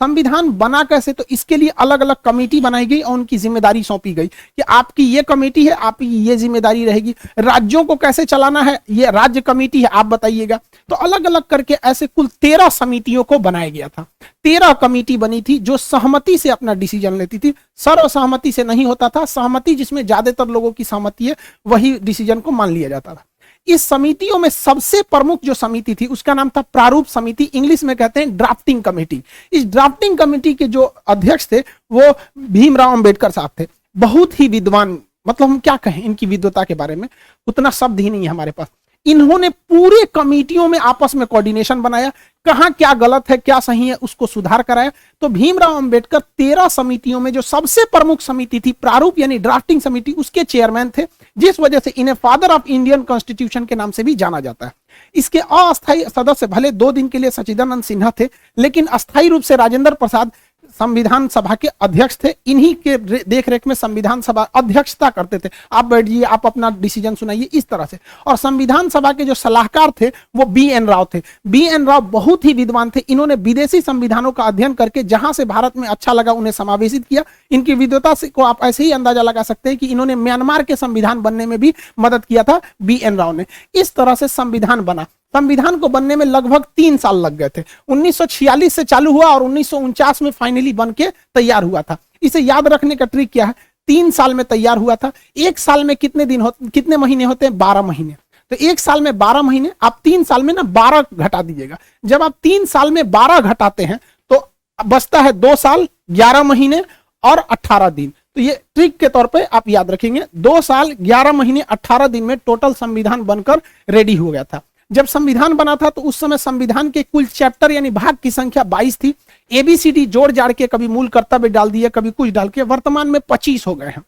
संविधान 0.00 0.50
बना 0.58 0.82
कैसे 0.84 1.12
तो 1.12 1.24
इसके 1.30 1.56
लिए 1.56 1.68
अलग 1.78 2.00
अलग 2.00 2.16
कमेटी 2.24 2.60
बनाई 2.60 2.86
गई 2.86 3.00
और 3.00 3.12
उनकी 3.14 3.38
ज़िम्मेदारी 3.38 3.82
सौंपी 3.82 4.12
गई 4.14 4.26
कि 4.26 4.62
आपकी 4.62 5.04
ये 5.04 5.22
कमेटी 5.22 5.64
है, 5.66 5.72
आपकी 5.72 6.06
ये 6.06 6.36
ज़िम्मेदारी 6.36 6.84
रहेगी। 6.84 7.14
राज्यों 7.40 7.84
को 7.84 7.96
कैसे 7.96 8.24
चलाना 8.24 8.62
है, 8.62 8.78
ये 8.90 9.10
राज्य 9.10 9.40
कमेटी 9.40 9.82
है, 9.82 9.88
आप 9.88 10.06
बताइएगा। 10.06 10.60
तो 10.88 10.96
अलग 10.96 11.26
अलग 11.26 11.42
करके 11.44 11.74
ऐसे 11.84 12.06
कुल 12.06 12.26
तेरह 12.40 12.68
समितियों 12.70 13.24
को 13.24 13.38
बनाया 13.40 13.70
गया 13.70 13.88
था। 13.88 14.06
तेरह 14.44 14.72
कमेटी 14.72 15.16
बनी 15.16 15.40
थी 15.42 15.58
जो 15.60 15.76
सहमति 15.76 16.36
से 16.38 16.50
अपना 16.50 16.74
डिसीज़न 16.74 17.18
लेती 17.18 17.38
थी। 17.38 17.54
सर्वसहमति 17.78 18.52
से 18.52 18.64
नहीं 18.64 18.84
होता 18.86 19.08
था। 19.08 19.24
सहमति 19.26 19.74
जिसमें 19.74 20.04
ज़्यादातर 20.06 20.48
लोगों 20.48 20.72
की 20.72 20.84
सहमति 20.84 21.26
है, 21.26 21.36
वही 21.66 21.98
डिसीज़न 22.00 22.40
को 22.40 22.50
मान 22.50 22.70
लिया 22.70 22.88
जाता 22.88 23.14
था। 23.14 23.24
इस 23.68 23.82
समितियों 23.82 24.38
में 24.38 24.48
सबसे 24.48 25.02
प्रमुख 25.02 25.40
जो 25.44 25.54
समिति 25.54 25.94
थी, 25.94 26.06
उसका 26.06 26.34
नाम 26.34 26.48
था 26.48 26.62
प्रारूप 26.62 27.06
समिति, 27.06 27.44
इंग्लिश 27.44 27.84
में 27.84 27.96
कहते 27.96 28.20
हैं 28.20 28.36
ड्राफ्टिंग 28.36 28.82
कमेटी। 28.82 29.22
इस 29.52 29.64
ड्राफ्टिंग 29.64 30.18
कमेटी 30.18 30.54
के 30.54 30.68
जो 30.68 30.94
अध्यक्ष 31.06 31.48
थे, 31.52 31.60
वो 31.92 32.14
भीमराव 32.38 32.92
अंबेडकर 32.92 33.30
साहब 33.30 33.50
थे। 33.60 33.66
बहुत 33.96 34.40
ही 34.40 34.48
विद्वान 34.48 34.98
मतलब 35.28 35.48
हम 35.48 35.58
क्या 35.58 35.76
कहें 35.76 36.02
इनकी 36.02 36.26
विद्वता 36.26 36.64
के 36.64 36.74
बारे 36.74 36.96
में? 36.96 37.08
उतना 37.46 37.70
शब्द 37.70 38.00
ही 38.00 38.10
नहीं 38.10 38.22
है 38.22 38.28
हमारे 38.28 38.50
पास। 38.50 38.66
इन्होंने 39.06 39.48
पूरे 39.48 40.04
कमेटियों 40.14 40.68
में 40.68 40.78
आपस 40.78 41.14
में 41.14 41.26
कोऑर्डिनेशन 41.26 41.82
बनाया। 41.82 42.12
कहा 42.46 42.68
क्या 42.68 42.92
गलत 42.94 43.30
है, 43.30 43.36
क्या 43.36 43.58
सही 43.60 43.88
है, 43.88 43.94
उसको 43.94 44.26
सुधार 44.26 44.62
कराया। 44.62 44.92
तो 45.22 45.28
भीमराव 45.28 45.76
अंबेडकर 45.76 46.18
तेरह 46.18 46.68
समितियों 46.68 47.20
में 47.20 47.32
जो 47.32 47.42
सबसे 47.42 47.84
प्रमुख 47.84 48.20
समिति 48.20 48.60
थी, 48.60 48.72
प्रारूप 48.72 49.18
यानी 49.18 49.38
ड्राफ्टिंग 49.38 49.80
समिति, 49.80 50.12
उसके 50.12 50.44
चेयरमैन 50.44 50.90
थे, 50.98 51.06
जिस 51.38 51.60
वजह 51.60 51.78
से 51.78 51.90
इन्हें 51.90 52.14
फादर 52.14 52.50
ऑफ़ 52.50 52.68
इंडियन 52.68 53.02
कॉन्स्टिट्यूशन 53.02 53.64
के 53.64 53.74
नाम 53.74 53.90
से 53.90 54.02
भी 54.02 54.14
जाना 54.14 54.40
जाता 54.40 54.66
है। 54.66 54.72
इसके 55.14 55.38
अस्थायी 55.38 56.04
सदस्य 56.04 56.46
भले 56.46 56.70
दो 56.70 56.92
दिन 56.92 57.08
के 57.08 57.18
लिए 57.18 57.30
सचिदानंद 57.30 57.82
सिन्हा 57.82 58.12
थे, 58.20 58.28
लेकिन 58.58 58.86
अस्थायी 58.86 59.28
रूप 59.28 59.42
से 59.42 59.56
राजेंद्र 59.56 59.94
प्रसाद 59.94 60.32
संविधान 60.78 61.28
सभा 61.28 61.54
के 61.54 61.68
अध्यक्ष 61.80 62.18
थे, 62.24 62.34
इन्हीं 62.46 62.74
के 62.74 62.96
देख 63.24 63.48
रेख 63.48 63.66
में 63.66 63.74
संविधान 63.74 64.20
सभा 64.20 64.42
अध्यक्षता 64.42 65.10
करते 65.10 65.38
थे। 65.38 65.50
आप 65.72 65.84
बैठिए, 65.84 66.22
आप 66.22 66.46
अपना 66.46 66.70
डिसीज़न 66.70 67.14
सुनाइए, 67.14 67.42
इस 67.42 67.68
तरह 67.68 67.84
से। 67.84 67.98
और 68.26 68.36
संविधान 68.36 68.88
सभा 68.88 69.12
के 69.12 69.24
जो 69.24 69.34
सलाहकार 69.34 69.92
थे, 70.00 70.08
वो 70.36 70.44
बी 70.44 70.68
एन 70.68 70.86
राव 70.86 71.06
थे। 71.14 71.22
बी 71.46 71.66
एन 71.66 71.86
राव 71.86 72.00
बहुत 72.00 72.44
ही 72.44 72.52
विद्वान 72.52 72.90
थे। 72.96 73.00
इन्होंने 73.00 73.34
विदेशी 73.34 73.80
संविधानों 73.80 74.32
का 74.32 74.44
अध्ययन 74.44 74.74
करके 74.74 75.02
जहाँ 75.02 75.32
से 75.32 75.44
भारत 75.44 75.76
में 75.76 75.88
अच्छा 75.88 76.12
लगा, 76.12 76.32
उन्हें 76.32 76.52
समावेशित 76.52 77.06
किया। 77.06 77.24
इनकी 77.50 77.74
विद्वता 77.74 78.14
को 78.24 78.42
आप 78.42 78.64
ऐसे 78.64 78.84
ही 78.84 78.92
अंदाज़ा 78.92 79.22
लगा 79.22 79.42
सकते 79.42 79.68
हैं 79.68 79.78
कि 79.78 79.86
इन्होंने 79.86 80.14
म्यांमार 80.14 80.62
के 80.62 80.76
संविधान 80.76 81.22
बनने 81.22 81.46
में 81.46 81.58
भी 81.60 81.74
मदद 81.98 82.24
किया 82.24 82.42
था 82.42 82.60
बी 82.82 83.00
एन 83.02 83.16
राव 83.16 83.32
ने। 83.32 83.46
इस 83.74 83.94
तरह 83.94 84.14
से 84.14 84.28
संविधान 84.28 84.80
बना। 84.80 85.06
संविधान 85.34 85.78
को 85.78 85.88
बनने 85.88 86.16
में 86.16 86.24
लगभग 86.26 86.64
तीन 86.76 86.96
साल 86.96 87.16
लग 87.16 87.36
गए 87.36 87.48
थे। 87.48 87.64
1946 87.88 88.74
से 88.74 88.84
चालू 88.84 89.12
हुआ 89.12 89.26
और 89.26 89.42
उन्नीस 89.42 89.70
सौ 89.70 89.78
उनचास 89.78 90.22
में 90.22 90.30
फाइनली 90.30 90.72
बन 90.72 90.92
के 90.92 91.10
तैयार 91.34 91.62
हुआ 91.62 91.82
था। 91.82 91.96
इसे 92.22 92.40
याद 92.40 92.68
रखने 92.68 92.96
का 92.96 93.04
ट्रिक 93.04 93.30
क्या 93.32 93.46
है? 93.46 93.54
तीन 93.88 94.10
साल 94.10 94.34
में 94.34 94.44
तैयार 94.46 94.78
हुआ 94.78 94.94
था। 94.96 95.10
एक 95.36 95.58
साल 95.58 95.84
में 95.84 95.96
कितने 95.96 96.24
दिन 96.24 96.40
हो, 96.40 96.54
कितने 96.64 96.96
महीने 96.96 97.24
होते 97.24 97.46
हैं? 97.46 97.56
बारह 97.58 97.82
महीने। 97.82 98.16
तो 98.50 98.56
एक 98.56 98.80
साल 98.80 99.00
में 99.00 99.16
बारह 99.18 99.42
महीने, 99.42 99.72
आप 99.82 100.00
तीन 100.04 100.24
साल 100.24 100.42
में 100.42 100.52
ना 100.54 100.62
बारह 100.62 101.04
घटा 101.14 101.42
दीजिएगा। 101.42 101.78
जब 102.04 102.22
आप 102.22 102.34
तीन 102.42 102.64
साल 102.66 102.90
में 102.90 103.10
बारह 103.10 103.40
घटाते 103.40 103.84
हैं 103.84 103.98
तो 104.30 104.48
बचता 104.78 105.20
है 105.20 105.32
दो 105.32 105.54
साल, 105.56 105.86
ग्यारह 106.10 106.42
महीने 106.42 106.84
और 107.24 107.38
अट्ठारह 107.40 107.88
दिन। 107.90 108.12
तो 108.36 108.40
ये 108.40 108.60
ट्रिक 108.74 108.96
के 108.96 109.08
तौर 109.08 109.26
पे 109.26 109.42
आप 109.42 109.68
याद 109.68 109.90
रखेंगे, 109.90 110.24
दो 110.36 110.60
साल, 110.60 110.92
ग्यारह 110.92 111.32
महीने 111.32 111.60
अट्ठारह 111.60 112.06
दिन 112.06 112.24
में 112.24 112.36
टोटल 112.38 112.74
संविधान 112.74 113.22
बनकर 113.22 113.60
रेडी 113.88 114.14
हो 114.14 114.30
गया 114.30 114.44
था। 114.44 114.60
जब 114.92 115.06
संविधान 115.06 115.52
बना 115.52 115.76
था 115.76 115.90
तो 115.90 116.00
उस 116.00 116.20
समय 116.20 116.38
संविधान 116.38 116.90
के 116.90 117.02
कुल 117.02 117.26
चैप्टर 117.26 117.70
यानी 117.70 117.90
भाग 117.90 118.16
की 118.22 118.30
संख्या 118.30 118.62
22 118.64 118.96
थी। 118.96 119.14
एबीसीडी 119.52 120.06
जोड़ 120.06 120.30
जाड़ 120.32 120.52
के 120.52 120.66
कभी 120.66 120.88
मूल 120.88 121.08
कर्तव्य 121.08 121.48
डाल 121.48 121.70
दिए, 121.70 121.88
कभी 121.88 122.10
कुछ 122.10 122.30
डाल 122.30 122.48
के 122.48 122.62
वर्तमान 122.62 123.08
में 123.08 123.20
25 123.20 123.66
हो 123.66 123.74
गए 123.74 123.86
हैं। 123.86 124.02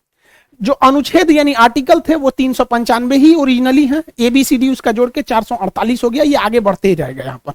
जो 0.62 0.73
अनुच्छेद 0.73 1.31
यानी 1.31 1.53
आर्टिकल 1.53 2.00
थे 2.00 2.15
वो 2.15 2.31
तीन 2.31 2.53
सौ 2.53 2.65
पंचानवे 2.65 3.17
ही 3.17 3.35
ओरिजिनली 3.35 3.87
है। 3.87 4.03
एबीसीडी 4.19 4.69
उसका 4.69 4.93
जोड़ 4.93 5.11
के 5.11 5.23
चार 5.23 5.43
सौ 5.43 5.56
अड़तालीस 5.56 6.05
हो 6.05 6.11
गया, 6.11 6.25
ये 6.25 6.35
आगे 6.35 6.61
बढ़ते 6.61 6.88
ही 6.88 6.94
जाएगा 6.94 7.25
यहाँ 7.25 7.41
पर। 7.47 7.53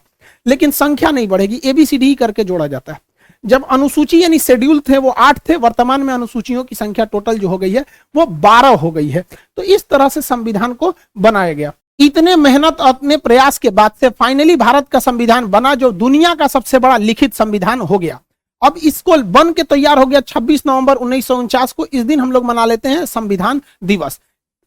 लेकिन 0.47 0.71
संख्या 0.71 1.11
नहीं 1.11 1.27
बढ़ेगी 1.27 1.61
एबीसीडी 1.65 2.05
ही 2.05 2.15
करके 2.15 2.43
जोड़ा 2.43 2.67
जाता 2.67 2.93
है। 2.93 2.99
जब 3.45 3.65
अनुसूची 3.65 4.23
यानी 4.23 4.39
शेड्यूल 4.39 4.79
थे 4.79 4.97
वो 4.97 5.09
आठ 5.09 5.39
थे, 5.49 5.55
वर्तमान 5.55 6.01
में 6.01 6.13
अनुसूचियों 6.13 6.63
की 6.63 6.75
संख्या 6.75 7.05
टोटल 7.05 7.39
जो 7.39 7.47
हो 7.47 7.57
गई 7.57 7.71
है, 7.71 7.85
वो 8.15 8.25
बारह 8.25 8.75
हो 8.75 8.91
गई 8.91 9.09
है। 9.09 9.25
तो 9.57 9.63
इस 9.63 9.87
तरह 9.89 10.09
से 10.09 10.21
संविधान 10.21 10.73
को 10.73 10.95
बनाया 11.17 11.53
गया। 11.53 11.73
इतने 11.99 12.35
मेहनत 12.35 12.81
और 12.81 12.87
अपने 12.87 13.17
प्रयास 13.17 13.57
के 13.57 13.69
बाद 13.69 13.91
से 13.99 14.09
फाइनली 14.09 14.55
भारत 14.55 14.89
का 14.89 14.99
संविधान 14.99 15.45
बना, 15.45 15.75
जो 15.75 15.91
दुनिया 15.91 16.35
का 16.35 16.47
सबसे 16.47 16.79
बड़ा 16.79 16.97
लिखित 16.97 17.33
संविधान 17.33 17.81
हो 17.81 17.99
गया। 17.99 18.19
अब 18.63 18.75
इसको 18.83 19.17
बन 19.17 19.53
के 19.53 19.63
तैयार 19.63 19.99
हो 19.99 20.05
गया 20.05 20.19
26 20.19 20.63
नवंबर 20.67 20.95
उन्नीस 20.95 21.27
सौ 21.27 21.35
उनचास 21.35 21.71
को। 21.71 21.85
इस 21.85 22.03
दिन 22.03 22.19
हम 22.19 22.31
लोग 22.31 22.45
मना 22.45 22.65
लेते 22.65 22.89
हैं 22.89 23.05
संविधान 23.05 23.61
दिवस। 23.83 24.19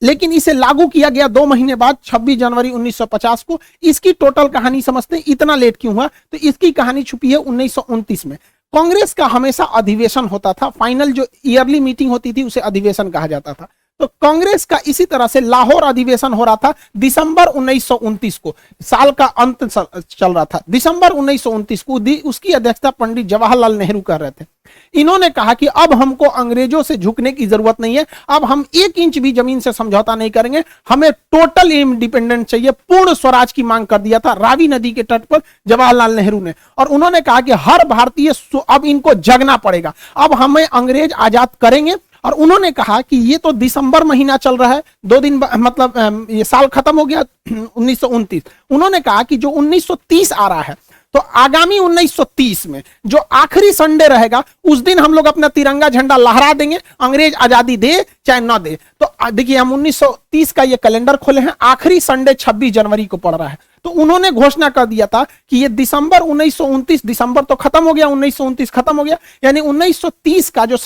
लेकिन 0.03 0.33
इसे 0.33 0.53
लागू 0.53 0.87
किया 0.87 1.09
गया 1.09 1.29
दो 1.29 1.47
महीने 1.47 1.75
बाद 1.75 1.97
26 2.05 2.39
जनवरी 2.39 2.71
1950 2.71 3.43
को। 3.43 3.61
इसकी 3.83 4.13
टोटल 4.13 4.49
कहानी 4.49 4.83
समझते 4.83 5.17
हैं, 5.17 5.23
इतना 5.29 5.55
लेट 5.55 5.77
क्यों 5.81 5.95
हुआ? 5.95 6.07
तो 6.07 6.39
इसकी 6.39 6.73
कहानी 6.73 7.03
छुपी 7.03 7.31
है 7.31 7.37
उन्नीस 7.37 8.27
में। 8.27 8.39
कांग्रेस 8.75 9.15
का 9.15 9.27
हमेशा 9.27 9.65
अधिवेशन 9.65 10.25
होता 10.25 10.53
था। 10.53 10.69
फाइनल 10.69 11.13
जो 11.13 11.27
ईयरली 11.47 11.81
मीटिंग 11.81 12.11
होती 12.11 12.33
थी, 12.33 12.43
उसे 12.43 12.61
अधिवेशन 12.61 13.11
कहा 13.11 13.27
जाता 13.27 13.53
था। 13.53 13.69
तो 14.01 14.07
कांग्रेस 14.23 14.65
का 14.65 14.79
इसी 14.87 15.05
तरह 15.05 15.27
से 15.27 15.41
लाहौर 15.41 15.83
अधिवेशन 15.85 16.33
हो 16.33 16.45
रहा 16.45 16.57
था 16.57 16.73
दिसंबर 16.97 17.47
उन्नीस 17.49 18.39
को। 18.39 18.55
साल 18.81 19.11
का 19.11 19.25
अंत 19.25 19.65
चल 19.65 20.33
रहा 20.33 20.45
था। 20.45 20.61
दिसंबर 20.71 21.13
उन्नीस 21.13 21.45
को 21.83 21.99
उसकी 22.29 22.53
अध्यक्षता 22.53 22.91
पंडित 22.91 23.27
जवाहरलाल 23.27 23.77
नेहरू 23.79 24.01
कर 24.01 24.21
रहे 24.21 24.31
थे। 24.31 24.47
इन्होंने 24.95 25.29
कहा 25.31 25.53
कि 25.55 25.67
अब 25.67 25.93
हमको 25.93 26.25
अंग्रेज़ों 26.25 26.83
से 26.83 26.97
झुकने 26.97 27.33
की 27.33 27.47
ज़रूरत 27.47 27.81
नहीं 27.81 27.97
है। 27.97 28.07
अब 28.29 28.45
हम 28.45 28.65
एक 28.77 28.99
इंच 28.99 29.19
भी 29.19 29.33
ज़मीन 29.33 29.61
से 29.61 29.73
समझौता 29.73 30.15
नहीं 30.15 30.31
करेंगे। 30.31 30.63
हमें 30.89 31.11
टोटल 31.13 31.73
इंडिपेंडेंट 31.73 32.47
चाहिए। 32.47 32.71
पूर्ण 32.71 33.15
स्वराज 33.15 33.53
की 33.53 33.63
मांग 33.63 33.87
कर 33.87 33.99
दिया 33.99 34.19
था 34.19 34.33
रावी 34.35 34.69
नदी 34.69 34.93
के 34.93 35.03
तट 35.03 35.25
पर 35.25 35.41
जवाहरलाल 35.67 36.15
नेहरू 36.17 36.41
ने। 36.41 36.55
और 36.79 36.89
उन्होंने 36.89 37.21
कहा 37.21 37.41
कि 37.41 37.53
हर 37.55 37.85
भारतीय 37.89 38.33
अब 38.61 38.85
इनको 38.85 39.15
जगना 39.17 39.57
पड़ेगा। 39.59 39.93
अब 40.17 40.35
हमें 40.35 40.65
अंग्रेज़ 40.65 41.13
आज़ाद 41.15 41.49
करेंगे 41.61 41.95
और 42.25 42.33
उन्होंने 42.35 42.71
कहा 42.73 43.01
कि 43.01 43.17
ये 43.17 43.37
तो 43.37 43.53
दिसंबर 43.55 44.05
महीना 44.05 44.37
चल 44.39 44.57
रहा 44.57 44.73
है, 44.73 44.83
दो 45.07 45.21
दिन 45.21 45.37
मतलब 45.37 46.27
ये 46.31 46.45
साल 46.45 46.67
खत्म 46.69 46.99
हो 46.99 47.05
गया, 47.05 47.25
उन्नीस 47.77 48.05
उन्होंने 48.05 49.01
कहा 49.01 49.23
कि 49.23 49.37
जो 49.37 49.51
1930 49.51 50.33
आ 50.33 50.49
रहा 50.49 50.63
है 50.63 50.77
तो 51.15 51.19
आगामी 51.19 51.79
1930 51.79 52.67
में 52.67 52.83
जो 53.07 53.19
आखिरी 53.19 53.71
संडे 53.73 54.07
रहेगा, 54.09 54.43
उस 54.65 54.79
दिन 54.79 54.99
हम 54.99 55.15
लोग 55.15 55.27
अपना 55.27 55.49
तिरंगा 55.49 55.89
झंडा 55.89 56.17
लहरा 56.17 56.53
देंगे, 56.53 56.79
अंग्रेज़ 57.01 57.35
आज़ादी 57.37 57.77
दे 57.77 58.05
चाहे 58.27 58.41
ना 58.41 58.59
दे। 58.59 58.77
तो 59.01 59.31
देखिए, 59.31 59.57
हम 59.57 59.73
1900 59.73 60.11
2021 60.33 60.53
का 60.53 60.63
ये 60.63 60.77
कैलेंडर 60.77 61.17
खोले 61.17 61.41
हैं, 61.41 61.53
आखिरी 61.63 62.01
संडे 62.01 62.35
26 62.35 62.71
जनवरी 62.71 63.07
को 63.07 63.17
पड़ 63.17 63.35
रहा 63.35 63.49
है। 63.49 63.59
तो 63.85 63.91
उन्होंने 63.93 64.31
घोषणा 64.33 64.69
कर 64.69 64.87
दिया 64.87 65.07
था 65.07 65.23
कि 65.51 65.57
ये 65.57 65.69
दिसंबर 65.71 66.21
उन्नीस 66.21 67.01
दिसंबर 67.07 67.43
तो 67.43 67.55
खत्म 67.55 67.85
हो 67.85 67.93
गया, 67.95 68.07
उन्नीस 68.07 68.71
खत्म 68.71 68.97
हो 68.97 69.05
गया। 69.05 69.17
यानी 69.45 69.61
1930 69.61 70.49
का 70.51 70.65
जो 70.67 70.77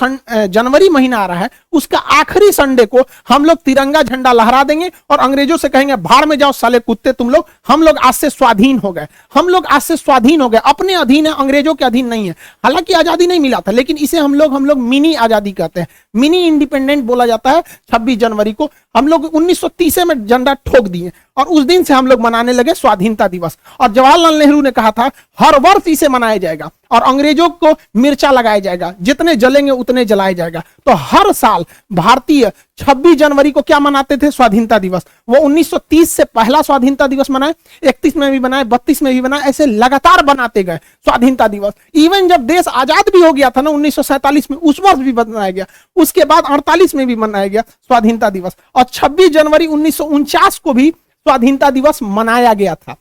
जनवरी 0.49 0.89
महीना 0.89 1.19
आ 1.19 1.27
रहा 1.27 1.39
है, 1.39 1.49
उसका 1.73 1.99
आखिरी 1.99 2.51
संडे 2.53 2.85
को 2.87 3.03
हम 3.29 3.45
लोग 3.45 3.59
तिरंगा 3.65 4.03
झंडा 4.03 4.33
लहरा 4.33 4.63
देंगे 4.63 4.91
और 5.11 5.19
अंग्रेज़ों 5.19 5.57
से 5.57 5.69
कहेंगे, 5.69 5.97
भाड़ 5.97 6.25
में 6.27 6.39
जाओ, 6.39 6.53
साले 6.53 6.79
कुत्ते, 6.81 7.13
तुम 7.13 7.31
लोग, 7.31 7.47
हम 7.69 7.83
लोग 7.83 7.99
आज 7.99 8.15
से 8.15 8.31
स्वाधीन 8.31 8.79
हो 8.79 8.93
गए। 8.93 9.07
हम 9.35 9.49
लोग 9.49 9.67
आज 9.67 9.83
से 9.83 9.97
स्वाधीन 9.97 10.41
हो 10.41 10.49
गए। 10.49 10.61
अपने 10.65 10.95
अधीन 10.95 11.27
है, 11.27 11.33
अंग्रेज़ों 11.35 11.75
के 11.75 11.85
अधीन 11.85 12.07
नहीं 12.07 12.29
है। 12.29 12.35
हालाँकि 12.65 12.93
आज़ादी 12.93 13.27
नहीं 13.27 13.41
मिला 13.41 13.61
था, 13.61 13.73
लेकिन 13.73 13.97
इसे 13.99 14.19
हम 14.19 14.35
लोग 14.35 14.55
हम 14.55 14.67
लोग 14.67 14.79
मिनी 14.81 15.15
आज़ादी 15.17 15.53
कहते 15.53 15.81
हैं। 15.81 15.89
मिनी 16.15 16.47
इंडिपेंडेंट 16.47 17.05
बोला 17.05 17.27
जाता 17.27 17.51
है 17.51 17.63
छब्बीस 17.93 18.19
जनवरी 18.19 18.53
को। 18.53 18.71
हम 18.95 19.09
लोग 19.09 19.25
उन्नीस 19.25 19.99
में 19.99 20.27
झंडा 20.27 20.55
ठोक 20.67 20.89
दिए। 20.89 21.13
और 21.37 21.47
उस 21.47 21.65
दिन 21.65 21.85
से 21.85 21.95
हम 21.95 22.07
लोग 22.07 22.21
मनाने 22.21 22.53
लगे 22.53 22.75
स्वाधीनता 22.75 23.29
दिवस। 23.29 23.59
और 23.81 23.93
जवाहरलाल 23.93 24.39
नेहरू 24.39 24.61
ने 24.63 24.71
कहा 24.71 24.91
था, 24.91 25.11
हर 25.39 25.59
वर्ष 25.61 25.89
इसे 25.89 26.09
मनाया 26.09 26.37
जाएगा 26.37 26.71
और 26.91 27.03
अंग्रेज़ों 27.03 27.49
को 27.51 27.75
मिर्चा 27.97 28.31
लगाया 28.31 28.59
जाएगा। 28.59 28.93
जितने 29.01 29.35
जलेंगे, 29.37 29.71
उतने 29.71 30.05
जलाया 30.05 30.33
जाएगा। 30.33 30.63
तो 30.87 30.95
हर 30.95 31.33
साल 31.33 31.65
भारतीय 31.93 32.51
26 32.79 33.15
जनवरी 33.15 33.51
को 33.51 33.63
क्या 33.63 33.79
मनाते 33.79 34.17
थे? 34.17 34.31
स्वाधीनता 34.31 34.79
दिवस। 34.79 35.07
वो 35.29 35.37
1930 35.39 36.11
से 36.11 36.25
पहला 36.25 36.63
स्वाधीनता 36.63 37.07
दिवस 37.07 37.31
मनाए 37.31 37.55
31 37.83 38.17
में 38.17 38.31
भी 38.31 38.39
बनाए 38.39 38.65
32 38.65 39.03
में 39.03 39.13
भी 39.15 39.21
बनाए, 39.21 39.41
ऐसे 39.41 39.67
लगातार 39.67 40.23
बनाते 40.25 40.63
गए 40.65 40.77
स्वाधीनता 40.77 41.49
दिवस। 41.49 41.73
इवन 41.95 42.29
जब 42.29 42.47
देश 42.47 42.69
आज़ाद 42.69 43.13
भी 43.13 43.21
हो 43.21 43.33
गया 43.33 43.51
था 43.51 43.61
ना, 43.61 43.71
उन्नीस 43.71 43.95
सौ 43.95 44.03
सैंतालीस 44.03 44.51
में, 44.51 44.59
उस 44.59 44.81
वर्ष 44.81 44.99
भी 44.99 45.13
मनाया 45.13 45.51
गया। 45.51 45.67
उसके 45.97 46.25
बाद 46.25 46.45
अड़तालीस 46.45 46.95
में 46.95 47.07
भी 47.07 47.17
मनाया 47.17 47.47
गया 47.47 47.63
स्वाधीनता 47.63 48.31
दिवस। 48.31 48.57
और 48.75 48.85
छब्बीस 48.93 49.31
जनवरी 49.31 49.67
उन्नीस 49.69 49.97
सौ 49.97 50.05
उनचास 50.07 50.59
को 50.59 50.73
भी 50.73 50.93
स्वाधीनता 51.27 51.71
दिवस 51.71 52.03
मनाया 52.05 52.53
गया 52.55 52.75
था। 52.75 52.97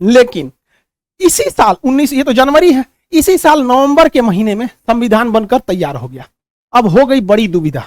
लेकिन 0.00 0.50
इसी 1.20 1.50
साल, 1.50 1.76
उन्नीस, 1.84 2.12
ये 2.12 2.22
तो 2.22 2.32
जनवरी 2.32 2.72
है, 2.72 2.84
इसी 3.12 3.36
साल 3.38 3.62
नवंबर 3.62 4.08
के 4.08 4.20
महीने 4.20 4.54
में 4.54 4.66
संविधान 4.66 5.30
बनकर 5.30 5.58
तैयार 5.60 5.96
हो 5.96 6.08
गया। 6.08 6.28
अब 6.72 6.86
हो 6.88 7.04
गई 7.06 7.20
बड़ी 7.22 7.46
दुविधा। 7.48 7.84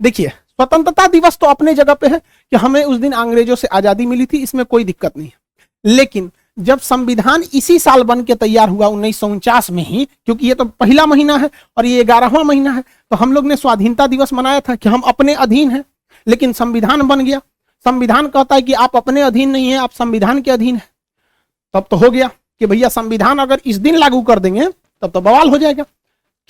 देखिए, 0.00 0.28
स्वतंत्रता 0.28 1.06
दिवस 1.06 1.36
तो 1.38 1.46
अपने 1.46 1.74
जगह 1.74 1.94
पे 1.94 2.06
है 2.06 2.18
कि 2.18 2.56
हमें 2.56 2.82
उस 2.84 2.98
दिन 2.98 3.12
अंग्रेज़ों 3.14 3.56
से 3.56 3.66
आज़ादी 3.68 4.06
मिली 4.06 4.26
थी, 4.26 4.38
इसमें 4.38 4.64
कोई 4.66 4.84
दिक्कत 4.84 5.16
नहीं 5.16 5.26
है। 5.26 5.94
लेकिन 5.94 6.30
जब 6.58 6.78
संविधान 6.80 7.42
इसी 7.54 7.78
साल 7.78 8.02
बन 8.02 8.22
के 8.24 8.34
तैयार 8.34 8.68
हुआ, 8.68 8.86
उन्नीस 8.86 9.18
सौ 9.18 9.26
उनचास 9.26 9.70
में 9.70 9.82
ही, 9.82 10.04
क्योंकि 10.04 10.46
ये 10.48 10.54
तो 10.54 10.64
पहला 10.64 11.06
महीना 11.06 11.36
है 11.36 11.50
और 11.76 11.86
ये 11.86 12.04
ग्यारहवा 12.04 12.42
महीना 12.42 12.72
है 12.72 12.82
तो 12.82 13.16
हम 13.16 13.32
लोग 13.32 13.46
ने 13.46 13.56
स्वाधीनता 13.56 14.06
दिवस 14.06 14.32
मनाया 14.32 14.60
था 14.60 14.74
कि 14.74 14.88
हम 14.88 15.00
अपने 15.02 15.34
अधीन 15.36 15.70
हैं। 15.70 15.84
लेकिन 16.26 16.52
संविधान 16.52 17.02
बन 17.02 17.24
गया। 17.24 17.40
संविधान 17.84 18.28
कहता 18.28 18.54
है 18.54 18.62
कि 18.62 18.72
आप 18.72 18.96
अपने 18.96 19.22
अधीन 19.22 19.50
नहीं 19.50 19.68
है, 19.68 19.76
आप 19.76 19.90
संविधान 19.90 20.40
के 20.42 20.50
अधीन 20.50 20.76
है। 20.76 20.88
तब 21.74 21.86
तो 21.90 21.96
हो 21.96 22.10
गया 22.10 22.28
कि 22.60 22.66
भैया 22.66 22.88
संविधान 22.88 23.38
अगर 23.38 23.60
इस 23.66 23.76
दिन 23.76 23.96
लागू 23.96 24.22
कर 24.22 24.38
देंगे, 24.38 24.66
तब 25.02 25.10
तो 25.10 25.20
बवाल 25.20 25.48
हो 25.50 25.58
जाएगा, 25.58 25.84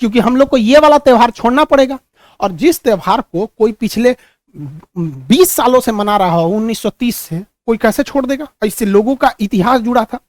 क्योंकि 0.01 0.19
हम 0.19 0.35
लोग 0.35 0.49
को 0.49 0.57
ये 0.57 0.79
वाला 0.79 0.97
त्यौहार 0.97 1.31
छोड़ना 1.31 1.63
पड़ेगा। 1.63 1.99
और 2.39 2.51
जिस 2.51 2.81
त्यौहार 2.83 3.21
को 3.21 3.45
कोई 3.57 3.71
पिछले 3.71 4.15
20 4.55 5.51
सालों 5.51 5.79
से 5.81 5.91
मना 5.91 6.17
रहा 6.17 6.29
हो 6.31 6.49
1930 6.49 7.15
से 7.15 7.39
कोई 7.65 7.77
कैसे 7.77 8.03
छोड़ 8.03 8.25
देगा? 8.25 8.47
इससे 8.65 8.85
लोगों 8.85 9.15
का 9.15 9.33
इतिहास 9.39 9.81
जुड़ा 9.81 10.03
था 10.03 10.19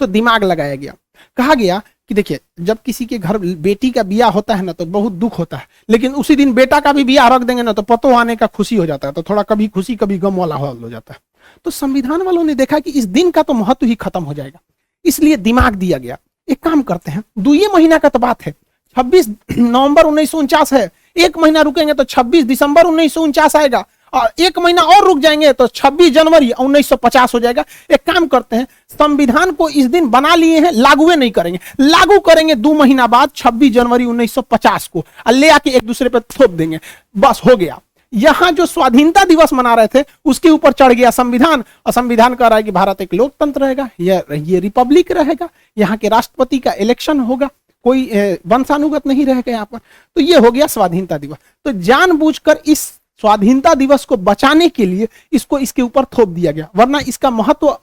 तो 0.00 0.06
दिमाग 0.06 0.44
लगाया 0.44 0.74
गया। 0.74 0.94
कहा 1.36 1.54
गया 1.54 1.80
कि 2.10 2.14
देखिए, 2.14 2.38
जब 2.60 2.78
किसी 2.86 3.04
के 3.06 3.18
घर 3.18 3.38
बेटी 3.38 3.90
का 3.90 4.02
बिया 4.02 4.26
होता 4.26 4.54
है 4.54 4.62
ना 4.62 4.72
तो 4.72 4.86
बहुत 4.86 5.12
दुख 5.12 5.38
होता 5.38 5.56
है। 5.56 5.66
लेकिन 5.90 6.14
उसी 6.14 6.36
दिन 6.36 6.52
बेटा 6.54 6.80
का 6.80 6.92
भी 6.92 7.04
बिया 7.04 7.28
रख 7.28 7.42
देंगे 7.42 7.62
ना 7.62 7.72
तो 7.72 7.82
पतो 7.82 8.12
आने 8.14 8.36
का 8.36 8.46
खुशी 8.46 8.76
हो 8.76 8.86
जाता 8.86 9.08
है 9.08 9.14
तो 9.14 9.22
थोड़ा 9.22 9.42
कभी 9.42 9.68
खुशी, 9.68 9.96
कभी 9.96 10.18
गम 10.18 10.36
वाला 10.36 10.56
हो 10.56 10.90
जाता 10.90 11.12
है। 11.12 11.20
तो 11.64 11.70
संविधान 11.70 12.22
वालों 12.22 12.44
ने 12.44 12.54
देखा 12.54 12.78
कि 12.78 12.90
इस 12.90 13.04
दिन 13.06 13.30
का 13.30 13.42
तो 13.42 13.52
महत्व 13.52 13.86
ही 13.86 13.94
खत्म 13.94 14.22
हो 14.22 14.34
जाएगा। 14.34 14.60
इसलिए 15.04 15.36
दिमाग 15.36 15.74
दिया 15.74 15.98
गया। 15.98 16.18
एक 16.48 16.62
काम 16.62 16.82
करते 16.82 17.10
हैं 17.10 17.22
दुए 17.38 17.68
महीना 17.74 17.98
का 17.98 18.08
तो 18.08 18.18
बात 18.18 18.42
है। 18.42 18.54
छब्बीस 18.96 19.28
नवंबर 19.58 20.04
उन्नीस 20.04 20.30
सौ 20.30 20.38
उनचास 20.38 20.72
है। 20.72 20.90
एक 21.16 21.38
महीना 21.38 21.60
रुकेंगे 21.60 21.94
तो 21.94 22.04
छब्बीस 22.04 22.44
दिसंबर 22.44 22.86
उन्नीस 22.86 23.14
सौ 23.14 23.22
उनचास 23.22 23.56
आएगा। 23.56 23.84
और 24.14 24.30
एक 24.38 24.58
महीना 24.58 24.82
और 24.82 25.04
रुक 25.04 25.18
जाएँगे 25.18 25.52
तो 25.52 25.66
26 25.66 26.10
जनवरी 26.10 26.50
1950 26.50 27.34
हो 27.34 27.40
जाएगा। 27.40 27.64
एक 27.90 28.12
काम 28.12 28.26
करते 28.26 28.56
हैं, 28.56 28.66
संविधान 28.90 29.50
को 29.50 29.68
इस 29.68 29.86
दिन 29.86 30.08
बना 30.10 30.34
लिए 30.34 30.60
हैं 30.60 30.72
लागू 30.72 31.14
नहीं 31.14 31.30
करेंगे। 31.30 31.60
लागू 31.80 32.18
करेंगे 32.18 32.54
दो 32.54 32.72
महीना 32.72 33.06
बाद 33.06 33.30
26 33.36 33.70
जनवरी 33.70 34.04
1950 34.04 34.86
को। 34.86 35.04
और 35.26 35.32
ले 35.32 35.48
आके 35.48 35.70
एक 35.70 35.86
दूसरे 35.86 36.08
पर 36.08 36.20
थोप 36.20 36.50
देंगे। 36.50 36.80
बस, 37.18 37.40
हो 37.46 37.56
गया। 37.56 37.80
यहाँ 38.12 38.50
जो 38.52 38.66
स्वाधीनता 38.66 39.24
दिवस 39.24 39.52
मना 39.52 39.74
रहे 39.74 39.86
थे, 39.86 40.04
उसके 40.24 40.48
ऊपर 40.48 40.72
चढ़ 40.72 40.92
गया 40.92 41.10
संविधान। 41.10 41.64
और 41.86 41.92
संविधान 41.92 42.34
कह 42.34 42.46
रहा 42.46 42.56
है 42.56 42.62
कि 42.62 42.70
भारत 42.70 43.00
एक 43.00 43.14
लोकतंत्र 43.14 43.60
रहेगा, 43.60 43.88
यह, 44.00 44.22
ये 44.32 44.60
रिपब्लिक 44.60 45.12
रहेगा, 45.12 45.48
यहाँ 45.78 45.96
के 45.96 46.08
राष्ट्रपति 46.08 46.58
का 46.58 46.72
इलेक्शन 46.72 47.20
होगा, 47.20 47.48
कोई 47.84 48.10
वंशानुगत 48.46 49.06
नहीं 49.06 49.26
रहेगा 49.26 49.50
यहाँ 49.50 49.68
पर। 49.72 49.78
तो 49.78 50.20
ये 50.20 50.38
हो 50.38 50.50
गया 50.50 50.66
स्वाधीनता 50.66 51.18
दिवस। 51.18 51.36
तो 51.64 51.72
जानबूझकर 51.72 52.58
इस 52.66 52.92
स्वाधीनता 53.20 53.74
दिवस 53.74 54.04
को 54.04 54.16
बचाने 54.16 54.68
के 54.68 54.86
लिए 54.86 55.08
इसको 55.32 55.58
इसके 55.58 55.82
ऊपर 55.82 56.04
थोप 56.08 56.28
दिया 56.28 56.52
गया, 56.52 56.68
वरना 56.76 56.98
इसका 57.08 57.30
महत्व 57.30 57.76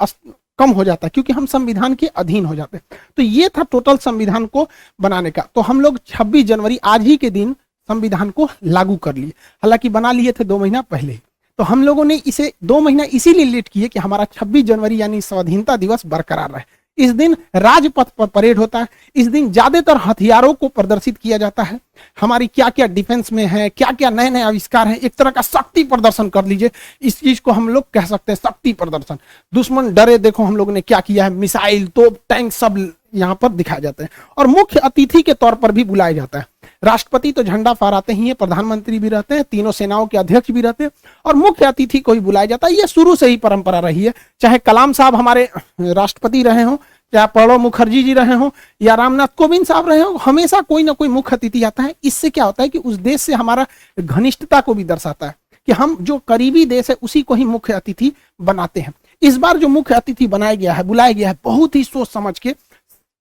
कम 0.59 0.69
हो 0.69 0.83
जाता 0.83 1.05
है, 1.05 1.11
क्योंकि 1.13 1.33
हम 1.33 1.45
संविधान 1.45 1.95
के 1.95 2.07
अधीन 2.07 2.45
हो 2.45 2.55
जाते 2.55 2.77
हैं। 2.77 2.99
तो 3.17 3.23
ये 3.23 3.49
था 3.49 3.63
टोटल 3.63 3.97
संविधान 3.97 4.45
को 4.45 4.67
बनाने 4.99 5.31
का। 5.31 5.41
तो 5.55 5.61
हम 5.61 5.81
लोग 5.81 5.97
26 6.07 6.43
जनवरी 6.43 6.77
आज 6.83 7.01
ही 7.01 7.15
के 7.17 7.29
दिन 7.29 7.55
संविधान 7.89 8.29
को 8.29 8.49
लागू 8.63 8.95
कर 8.95 9.15
लिए। 9.15 9.33
हालाँकि 9.63 9.89
बना 9.89 10.11
लिए 10.11 10.31
थे 10.31 10.43
दो 10.43 10.57
महीना 10.57 10.81
पहले। 10.81 11.19
तो 11.59 11.63
हम 11.63 11.83
लोगों 11.83 12.03
ने 12.05 12.15
इसे, 12.17 12.51
दो 12.63 12.79
महीना 12.79 13.03
इसीलिए 13.03 13.45
लेट 13.45 13.67
किए 13.67 13.87
कि 13.87 13.99
हमारा 13.99 14.25
26 14.33 14.63
जनवरी 14.63 15.01
यानी 15.01 15.21
स्वाधीनता 15.21 15.75
दिवस 15.77 16.05
बरकरार 16.05 16.51
रहे। 16.51 16.63
इस 16.97 17.11
दिन 17.11 17.35
राजपथ 17.55 18.07
पर 18.17 18.25
परेड 18.27 18.57
होता 18.57 18.79
है। 18.79 18.87
इस 19.15 19.27
दिन 19.27 19.51
ज़्यादातर 19.51 19.97
हथियारों 19.97 20.53
को 20.53 20.67
प्रदर्शित 20.69 21.17
किया 21.17 21.37
जाता 21.37 21.63
है। 21.63 21.79
हमारी 22.17 22.47
क्या 22.47 22.69
क्या 22.69 22.87
डिफेंस 22.87 23.31
में 23.31 23.45
है 23.45 23.67
क्या 23.69 23.91
क्या 23.91 24.09
नए 24.09 24.29
नए 24.29 24.41
आविष्कार 24.41 24.87
है, 24.87 24.95
एक 24.95 25.13
तरह 25.13 25.31
का 25.31 25.41
शक्ति 25.41 25.83
प्रदर्शन 25.85 26.29
कर 26.29 26.45
लीजिए। 26.45 26.71
इस 27.01 27.19
चीज़ 27.19 27.41
को 27.41 27.51
हम 27.51 27.69
लोग 27.69 27.85
कह 27.93 28.05
सकते 28.05 28.31
हैं 28.31 28.39
शक्ति 28.39 28.73
प्रदर्शन। 28.73 29.17
दुश्मन 29.53 29.93
डरे, 29.93 30.17
देखो 30.19 30.43
हम 30.43 30.57
लोग 30.57 30.71
ने 30.71 30.81
क्या 30.81 30.99
किया 31.01 31.23
है, 31.23 31.29
मिसाइल, 31.31 31.87
तोप, 31.87 32.19
टैंक 32.29 32.51
सब 32.53 32.91
यहाँ 33.15 33.35
पर 33.35 33.49
दिखाए 33.49 33.81
जाते 33.81 34.03
हैं। 34.03 34.09
और 34.37 34.47
मुख्य 34.47 34.79
अतिथि 34.79 35.21
के 35.21 35.33
तौर 35.33 35.55
पर 35.55 35.71
भी 35.71 35.83
बुलाया 35.83 36.11
जाता 36.11 36.39
है। 36.39 36.45
राष्ट्रपति 36.83 37.31
तो 37.31 37.43
झंडा 37.43 37.73
फहराते 37.73 38.13
ही 38.13 38.27
है, 38.27 38.33
प्रधानमंत्री 38.33 38.99
भी 38.99 39.09
रहते 39.09 39.35
हैं, 39.35 39.43
तीनों 39.43 39.71
सेनाओं 39.71 40.05
के 40.07 40.17
अध्यक्ष 40.17 40.51
भी 40.51 40.61
रहते 40.61 40.83
हैं, 40.83 40.91
और 41.25 41.35
मुख्य 41.35 41.65
अतिथि 41.65 41.99
को 41.99 42.13
ही 42.13 42.19
बुलाया 42.19 42.45
जाता 42.45 42.67
है, 42.67 42.73
ये 42.73 42.87
शुरू 42.87 43.15
से 43.15 43.27
ही 43.27 43.37
परंपरा 43.37 43.79
रही 43.79 44.03
है। 44.03 44.13
चाहे 44.41 44.57
कलाम 44.57 44.93
साहब 44.93 45.15
हमारे 45.15 45.49
राष्ट्रपति 45.81 46.43
रहे 46.43 46.63
हों, 46.63 46.77
चाहे 47.13 47.27
प्रणब 47.27 47.59
मुखर्जी 47.59 48.03
जी 48.03 48.13
रहे 48.13 48.33
हों, 48.33 48.49
या 48.81 48.95
रामनाथ 48.95 49.27
कोविंद 49.37 49.65
साहब 49.65 49.89
रहे 49.89 49.99
हों, 49.99 50.17
हमेशा 50.25 50.61
कोई 50.61 50.83
ना 50.83 50.91
कोई 50.91 51.07
मुख्य 51.07 51.35
अतिथि 51.35 51.63
आता 51.63 51.83
है। 51.83 51.93
इससे 52.03 52.29
क्या 52.29 52.45
होता 52.45 52.63
है 52.63 52.69
कि 52.69 52.77
उस 52.77 52.95
देश 52.95 53.21
से 53.21 53.33
हमारा 53.33 53.65
घनिष्ठता 53.99 54.61
को 54.61 54.73
भी 54.73 54.83
दर्शाता 54.83 55.27
है 55.27 55.35
कि 55.67 55.71
हम 55.71 55.97
जो 56.01 56.17
करीबी 56.27 56.65
देश 56.65 56.89
है, 56.89 56.95
उसी 57.01 57.21
को 57.21 57.33
ही 57.33 57.45
मुख्य 57.45 57.73
अतिथि 57.73 58.11
बनाते 58.41 58.81
हैं। 58.81 58.93
इस 59.21 59.37
बार 59.37 59.57
जो 59.57 59.67
मुख्य 59.67 59.95
अतिथि 59.95 60.27
बनाया 60.27 60.55
गया 60.55 60.73
है, 60.73 60.83
बुलाया 60.83 61.11
गया 61.11 61.29
है, 61.29 61.37
बहुत 61.43 61.75
ही 61.75 61.83
सोच 61.83 62.07
समझ 62.07 62.37
के 62.39 62.55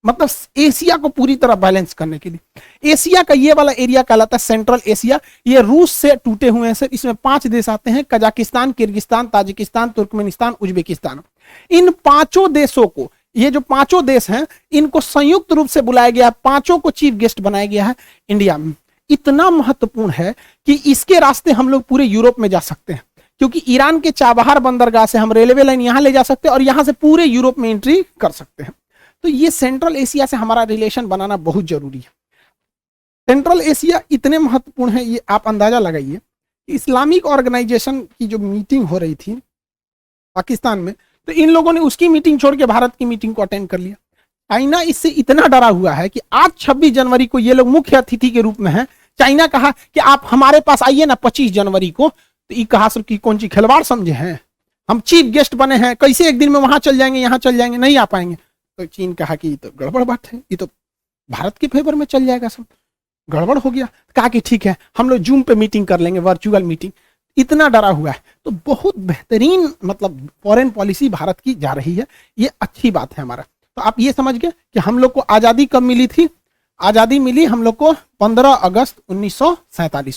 मतलब 0.04 0.28
एशिया 0.56 0.96
को 0.96 1.08
पूरी 1.08 1.36
तरह 1.36 1.54
बैलेंस 1.54 1.92
करने 1.94 2.18
के 2.18 2.30
लिए। 2.30 2.92
एशिया 2.92 3.22
का 3.22 3.34
ये 3.34 3.52
वाला 3.52 3.72
एरिया 3.72 4.02
कहलाता 4.02 4.34
है 4.34 4.38
सेंट्रल 4.38 4.80
एशिया 4.88 5.20
ये 5.46 5.60
रूस 5.60 5.92
से 5.92 6.14
टूटे 6.16 6.48
हुए 6.48 6.66
हैं 6.66 6.74
सर। 6.74 6.88
इसमें 6.92 7.14
पाँच 7.14 7.46
देश 7.46 7.68
आते 7.68 7.90
हैं। 7.90 8.04
Kazakhstan, 8.04 8.72
Kyrgyzstan, 8.72 9.26
Tajikistan, 9.26 9.88
Turkmenistan, 9.88 10.54
Uzbekistan. 10.60 11.20
इन 11.70 11.90
पाँचों 12.04 12.52
देशों 12.52 12.86
को, 12.86 13.10
ये 13.36 13.50
जो 13.50 13.60
पाँचों 13.60 14.04
देश 14.06 14.30
हैं, 14.30 14.46
इनको 14.72 15.00
संयुक्त 15.00 15.52
रूप 15.52 15.68
से 15.68 15.80
बुलाया 15.80 16.10
गया 16.10 16.26
है। 16.26 16.32
पाँचों 16.44 16.78
को 16.78 16.90
चीफ 16.90 17.14
गेस्ट 17.14 17.40
बनाया 17.40 17.66
गया 17.66 17.84
है 17.84 17.94
इंडिया 18.28 18.58
में। 18.58 18.72
इतना 19.10 19.50
महत्वपूर्ण 19.50 20.10
है 20.10 20.34
कि 20.66 20.74
इसके 20.86 21.18
रास्ते 21.18 21.52
हम 21.52 21.68
लोग 21.68 21.82
पूरे 21.82 22.04
यूरोप 22.04 22.40
में 22.40 22.48
जा 22.48 22.60
सकते 22.60 22.92
हैं। 22.92 23.02
क्योंकि 23.40 23.62
ईरान 23.68 24.00
के 24.00 24.10
चाबहार 24.10 24.58
बंदरगाह 24.58 25.06
से 25.06 25.18
हम 25.18 25.32
रेलवे 25.32 25.62
लाइन 25.62 25.80
यहाँ 25.80 26.00
ले 26.00 26.12
जा 26.12 26.22
सकते 26.22 26.48
हैं 26.48 26.54
और 26.54 26.62
यहाँ 26.62 26.84
से 26.84 26.92
पूरे 26.92 27.24
यूरोप 27.24 27.58
में 27.58 27.70
एंट्री 27.70 28.02
कर 28.20 28.30
सकते 28.30 28.62
हैं। 28.62 28.72
तो 29.24 29.28
ये 29.28 29.50
सेंट्रल 29.50 29.96
एशिया 29.96 30.26
से 30.26 30.36
हमारा 30.36 30.62
रिलेशन 30.64 31.06
बनाना 31.06 31.36
बहुत 31.38 31.64
ज़रूरी 31.64 31.98
है। 31.98 32.10
सेंट्रल 33.28 33.60
एशिया 33.60 34.00
इतने 34.10 34.38
महत्वपूर्ण 34.38 34.92
है, 34.92 35.04
ये 35.04 35.20
आप 35.28 35.48
अंदाज़ा 35.48 35.78
लगाइए। 35.78 36.20
इस्लामिक 36.68 37.26
ऑर्गेनाइजेशन 37.26 38.00
की 38.00 38.26
जो 38.26 38.38
मीटिंग 38.38 38.84
हो 38.84 38.98
रही 38.98 39.14
थी 39.16 39.40
पाकिस्तान 40.36 40.78
में 40.78 40.94
तो 41.28 41.32
इन 41.32 41.50
लोगों 41.50 41.72
ने 41.72 41.80
उसकी 41.80 42.08
मीटिंग 42.08 42.38
छोड़ 42.40 42.54
के 42.56 42.66
भारत 42.66 42.92
की 42.98 43.04
मीटिंग 43.04 43.34
को 43.34 43.42
अटेंड 43.42 43.68
कर 43.68 43.78
लिया। 43.78 43.94
चाइना 44.50 44.80
इससे 44.82 45.08
इतना 45.10 45.46
डरा 45.46 45.66
हुआ 45.68 45.92
है 45.92 46.08
कि 46.08 46.20
आज 46.32 46.50
26 46.58 46.90
जनवरी 46.90 47.26
को 47.26 47.38
ये 47.38 47.54
लोग 47.54 47.68
मुख्य 47.68 47.96
अतिथि 47.96 48.30
के 48.30 48.40
रूप 48.40 48.60
में 48.60 48.70
हैं। 48.72 48.86
चाइना 49.18 49.46
कहा 49.46 49.70
कि 49.70 50.00
आप 50.00 50.22
हमारे 50.24 50.60
पास 50.60 50.82
आइए 50.82 51.06
ना 51.06 51.14
25 51.14 51.50
जनवरी 51.52 51.90
को। 51.90 52.08
तो 52.08 52.54
ये 52.54 52.64
कहा 52.64 52.88
सर 52.88 53.02
की 53.02 53.16
कौन 53.18 53.38
सी 53.38 53.48
खिलवाड़ 53.48 53.82
समझे 53.82 54.12
हैं? 54.12 54.38
हम 54.88 55.00
चीफ 55.00 55.26
गेस्ट 55.26 55.54
बने 55.54 55.76
हैं, 55.76 55.94
कैसे 55.96 56.28
एक 56.28 56.38
दिन 56.38 56.48
में 56.48 56.60
वहाँ 56.60 56.78
चल 56.78 56.98
जाएँगे, 56.98 57.20
यहाँ 57.20 57.38
चल 57.38 57.56
जाएँगे, 57.56 57.78
नहीं 57.78 57.96
आ 57.98 58.04
पाएँगे। 58.04 58.36
तो 58.80 58.86
चीन 58.86 59.12
कहा 59.14 59.34
कि 59.36 59.54
तो 59.56 59.70
गड़बड़ 59.78 60.02
बात 60.04 60.26
है, 60.26 60.38
ये 60.38 60.56
तो 60.56 60.66
भारत 61.30 61.58
के 61.58 61.66
फेवर 61.66 61.94
में 61.94 62.04
चल 62.06 62.26
जाएगा 62.26 62.48
सब। 62.48 62.64
गड़बड़ 63.28 63.56
हो 63.58 63.70
गया। 63.70 63.88
कहा 64.16 64.28
कि 64.28 64.40
ठीक 64.40 64.66
है, 64.66 64.76
हम 64.98 65.10
लोग 65.10 65.18
जूम 65.20 65.42
पे 65.42 65.54
मीटिंग 65.54 65.86
कर 65.86 66.00
लेंगे 66.00 66.20
वर्चुअल 66.20 66.62
मीटिंग 66.62 66.92
इतना 67.36 67.68
डरा 67.68 67.88
हुआ 67.90 68.10
है। 68.10 68.22
तो 68.44 68.50
बहुत 68.66 68.98
बेहतरीन 69.00 69.72
मतलब 69.84 70.28
फॉरेन 70.44 70.70
पॉलिसी 70.70 71.08
भारत 71.08 71.40
की 71.40 71.54
जा 71.56 71.72
रही 71.72 71.94
है। 71.94 72.06
ये 72.38 72.50
अच्छी 72.60 72.90
बात 72.90 73.16
है 73.16 73.22
हमारा। 73.22 73.42
तो 73.42 73.82
आप 73.82 74.00
ये 74.00 74.12
समझ 74.12 74.34
गए 74.36 74.50
कि 74.50 74.80
हम 74.80 74.98
लोग 74.98 75.12
को 75.12 75.20
आज़ादी 75.20 75.66
कब 75.66 75.82
मिली 75.82 76.06
थी? 76.08 76.26
आज़ादी 76.80 77.18
मिली 77.18 77.44
हम 77.44 77.62
लोग 77.62 77.76
को 77.76 77.92
15 78.20 78.54
अगस्त 78.54 78.96
उन्नीस 79.08 79.38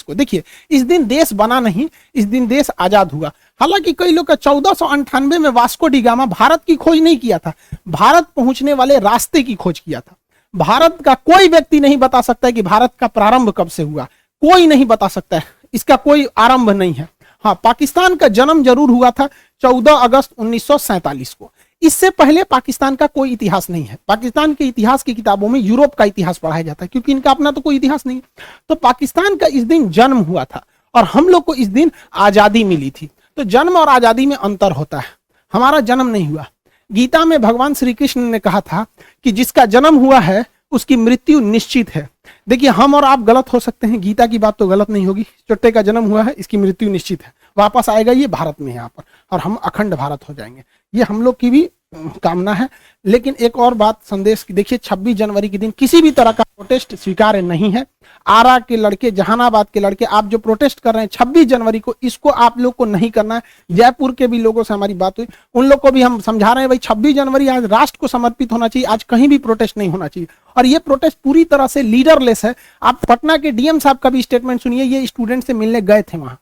को। 0.04 0.14
देखिए, 0.14 0.44
इस 0.72 0.82
दिन 0.82 1.06
देश 1.08 1.34
बना 1.34 1.60
नहीं, 1.60 1.88
इस 2.16 2.26
दिन 2.26 2.48
देश 2.48 2.70
आज़ाद 2.80 3.12
हुआ। 3.12 3.32
हालाँकि 3.62 3.94
कई 3.94 4.12
लोग 4.12 4.26
का 4.28 4.36
चौदह 4.36 5.40
में 5.40 5.50
वास्को 5.50 5.88
डिगामा 5.88 6.26
भारत 6.26 6.64
की 6.68 6.76
खोज 6.76 7.00
नहीं 7.00 7.18
किया 7.18 7.38
था। 7.38 7.54
भारत 7.88 8.28
पहुँचने 8.36 8.74
वाले 8.74 9.00
रास्ते 9.00 9.44
की 9.44 9.56
खोज 9.56 9.80
किया 9.80 10.00
था। 10.00 10.16
भारत 10.54 10.98
का 11.06 11.14
कोई 11.16 11.48
व्यक्ति 11.48 11.80
नहीं 11.80 11.98
बता 11.98 12.22
सकता 12.22 12.48
है 12.48 12.52
कि 12.54 12.62
भारत 12.62 12.92
का 13.00 13.08
प्रारंभ 13.08 13.54
कब 13.58 13.68
से 13.68 13.84
हुआ। 13.84 14.08
कोई 14.42 14.68
नहीं 14.68 14.86
बता 14.86 15.08
सकता। 15.08 15.38
है 15.38 15.44
इसका 15.74 15.96
कोई 15.96 16.28
आरंभ 16.38 16.70
नहीं 16.70 16.94
है। 16.94 17.08
हाँ 17.46 17.60
पाकिस्तान 17.64 18.16
का 18.16 18.28
जन्म 18.30 18.64
ज़रूर 18.64 18.90
हुआ 18.90 19.10
था 19.12 19.28
14 19.62 19.94
अगस्त 19.98 20.32
उन्नीस 20.38 20.68
को। 20.70 21.52
इससे 21.84 22.10
पहले 22.10 22.44
पाकिस्तान 22.44 22.96
का 22.96 23.08
कोई 23.08 23.32
इतिहास 23.32 23.70
नहीं 23.70 23.84
है। 23.86 23.98
पाकिस्तान 24.08 24.54
के 24.54 24.66
इतिहास 24.66 25.04
की 25.04 25.14
किताबों 25.14 25.50
में 25.50 25.60
यूरोप 25.60 25.96
का 25.96 26.06
इतिहास 26.06 26.38
पढ़ाया 26.38 26.62
जाता 26.62 26.84
है, 26.86 26.90
क्योंकि 26.92 27.12
इनका 27.12 27.32
अपना 27.32 27.52
तो 27.52 27.62
कोई 27.62 27.76
इतिहास 27.76 28.06
नहीं। 28.06 28.22
तो 28.70 28.76
पाकिस्तान 28.76 29.36
का 29.36 29.48
इस 29.48 29.64
दिन 29.64 29.90
जन्म 29.90 30.18
हुआ 30.20 30.44
था 30.46 30.66
और 30.96 31.04
हम 31.04 31.30
लोग 31.30 31.44
को 31.44 31.56
इस 31.56 31.68
दिन 31.68 31.92
आज़ादी 32.14 32.64
मिली 32.64 32.90
थी। 32.92 33.10
तो 33.38 33.44
जन्म 33.44 33.78
और 33.78 33.90
आज़ादी 33.90 34.26
में 34.26 34.36
अंतर 34.36 34.72
होता 34.72 35.00
है। 35.00 35.12
हमारा 35.54 35.80
जन्म 35.82 36.08
नहीं 36.08 36.28
हुआ। 36.28 36.46
गीता 36.90 37.24
में 37.26 37.42
भगवान 37.42 37.74
श्री 37.74 37.94
कृष्ण 37.94 38.22
ने 38.22 38.40
कहा 38.40 38.62
था 38.62 38.86
कि 39.26 39.32
जिसका 39.32 39.66
जन्म 39.66 39.96
हुआ 39.96 40.20
है, 40.20 40.46
उसकी 40.72 40.96
मृत्यु 40.96 41.40
निश्चित 41.40 41.90
है। 41.90 42.08
देखिए, 42.50 42.70
हम 42.70 42.96
और 42.96 43.06
आप 43.06 43.20
गलत 43.20 43.52
हो 43.54 43.60
सकते 43.60 43.88
हैं। 43.88 44.00
गीता 44.02 44.26
की 44.28 44.38
बात 44.38 44.58
तो 44.58 44.68
गलत 44.68 44.90
नहीं 44.90 45.06
होगी। 45.06 45.24
चुट्टे 45.24 45.72
का 45.72 45.82
जन्म 45.82 46.04
हुआ 46.04 46.24
है, 46.24 46.34
इसकी 46.38 46.58
मृत्यु 46.58 46.90
निश्चित 46.90 47.24
है। 47.24 47.34
वापस 47.58 47.90
आएगा 47.90 48.12
ये 48.12 48.28
भारत 48.28 48.62
में 48.62 48.74
यहाँ 48.74 48.88
पर, 48.88 49.04
और 49.32 49.40
हम 49.40 49.56
अखंड 49.56 49.94
भारत 49.94 50.30
हो 50.30 50.34
जाएँगे। 50.34 50.64
ये 50.96 51.04
हम 51.04 51.22
लोग 51.22 51.40
की 51.40 51.50
भी 51.50 51.70
कामना 51.96 52.54
है। 52.54 52.70
लेकिन 53.06 53.36
एक 53.40 53.58
और 53.58 53.74
बात 53.74 54.00
संदेश 54.04 54.44
की, 54.44 54.54
देखिए 54.54 54.78
26 54.78 55.14
जनवरी 55.14 55.50
के 55.50 55.58
दिन 55.58 55.72
किसी 55.72 56.02
भी 56.02 56.12
तरह 56.12 56.32
का 56.32 56.44
प्रोटेस्ट 56.44 56.96
स्वीकार्य 56.96 57.42
नहीं 57.42 57.72
है। 57.72 57.86
आरा 58.28 58.60
के 58.60 58.76
लड़के, 58.76 59.12
जहानाबाद 59.12 59.68
के 59.74 59.80
लड़के, 59.80 60.06
आप 60.06 60.26
जो 60.26 60.38
प्रोटेस्ट 60.38 60.80
कर 60.80 60.94
रहे 60.94 61.04
हैं 61.04 61.10
26 61.14 61.46
जनवरी 61.46 61.80
को, 61.80 61.96
इसको 62.04 62.30
आप 62.30 62.60
लोग 62.60 62.76
को 62.76 62.86
नहीं 62.86 63.12
करना 63.12 63.36
है। 63.36 63.42
जयपुर 63.72 64.12
के 64.12 64.28
भी 64.28 64.40
लोगों 64.40 64.64
से 64.64 64.74
हमारी 64.74 64.94
बात 64.94 65.20
हुई। 65.20 65.28
उन 65.54 65.66
लोग 65.66 65.80
को 65.80 65.92
भी 65.92 66.02
हम 66.02 66.20
समझा 66.20 66.54
रहे 66.54 66.62
हैं, 66.62 66.70
भाई, 66.70 66.78
छब्बीस 66.78 67.16
जनवरी 67.16 67.48
आज 67.48 67.66
राष्ट्र 67.66 67.98
को 68.02 68.08
समर्पित 68.08 68.52
होना 68.52 68.68
चाहिए, 68.68 68.86
आज 68.86 69.04
कहीं 69.04 69.28
भी 69.28 69.38
प्रोटेस्ट 69.38 69.78
नहीं 69.78 69.90
होना 69.90 70.08
चाहिए। 70.08 70.28
और 70.58 70.66
ये 70.66 70.78
प्रोटेस्ट 70.78 71.18
पूरी 71.24 71.44
तरह 71.44 71.68
से 71.68 71.82
लीडरलेस 71.82 72.46
है। 72.46 72.56
आप 72.84 73.06
पटना 73.06 73.38
के 73.38 73.52
डीएम 73.52 73.80
साहब 73.80 73.98
का 73.98 74.10
भी 74.10 74.22
स्टेटमेंट 74.22 74.62
सुनिए, 74.62 74.84
ये 74.84 75.08
स्टूडेंट 75.08 75.44
से 75.44 75.54
मिलने 75.54 75.82
गए 75.82 76.02
थे 76.02 76.18
वहाँ। 76.18 76.40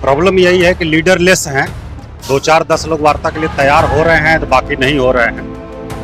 प्रॉब्लम 0.00 0.38
यही 0.38 0.60
है 0.62 0.74
कि 0.74 0.84
लीडरलेस 0.84 1.46
हैं। 1.48 1.66
दो 2.28 2.38
चार 2.38 2.64
दस 2.64 2.86
लोग 2.86 3.00
वार्ता 3.00 3.30
के 3.30 3.40
लिए 3.40 3.48
तैयार 3.48 3.84
हो 3.86 4.02
रहे 4.02 4.28
हैं 4.28 4.38
तो 4.40 4.46
बाकी 4.46 4.76
नहीं 4.76 4.98
हो 4.98 5.10
रहे 5.12 5.26
हैं। 5.26 5.44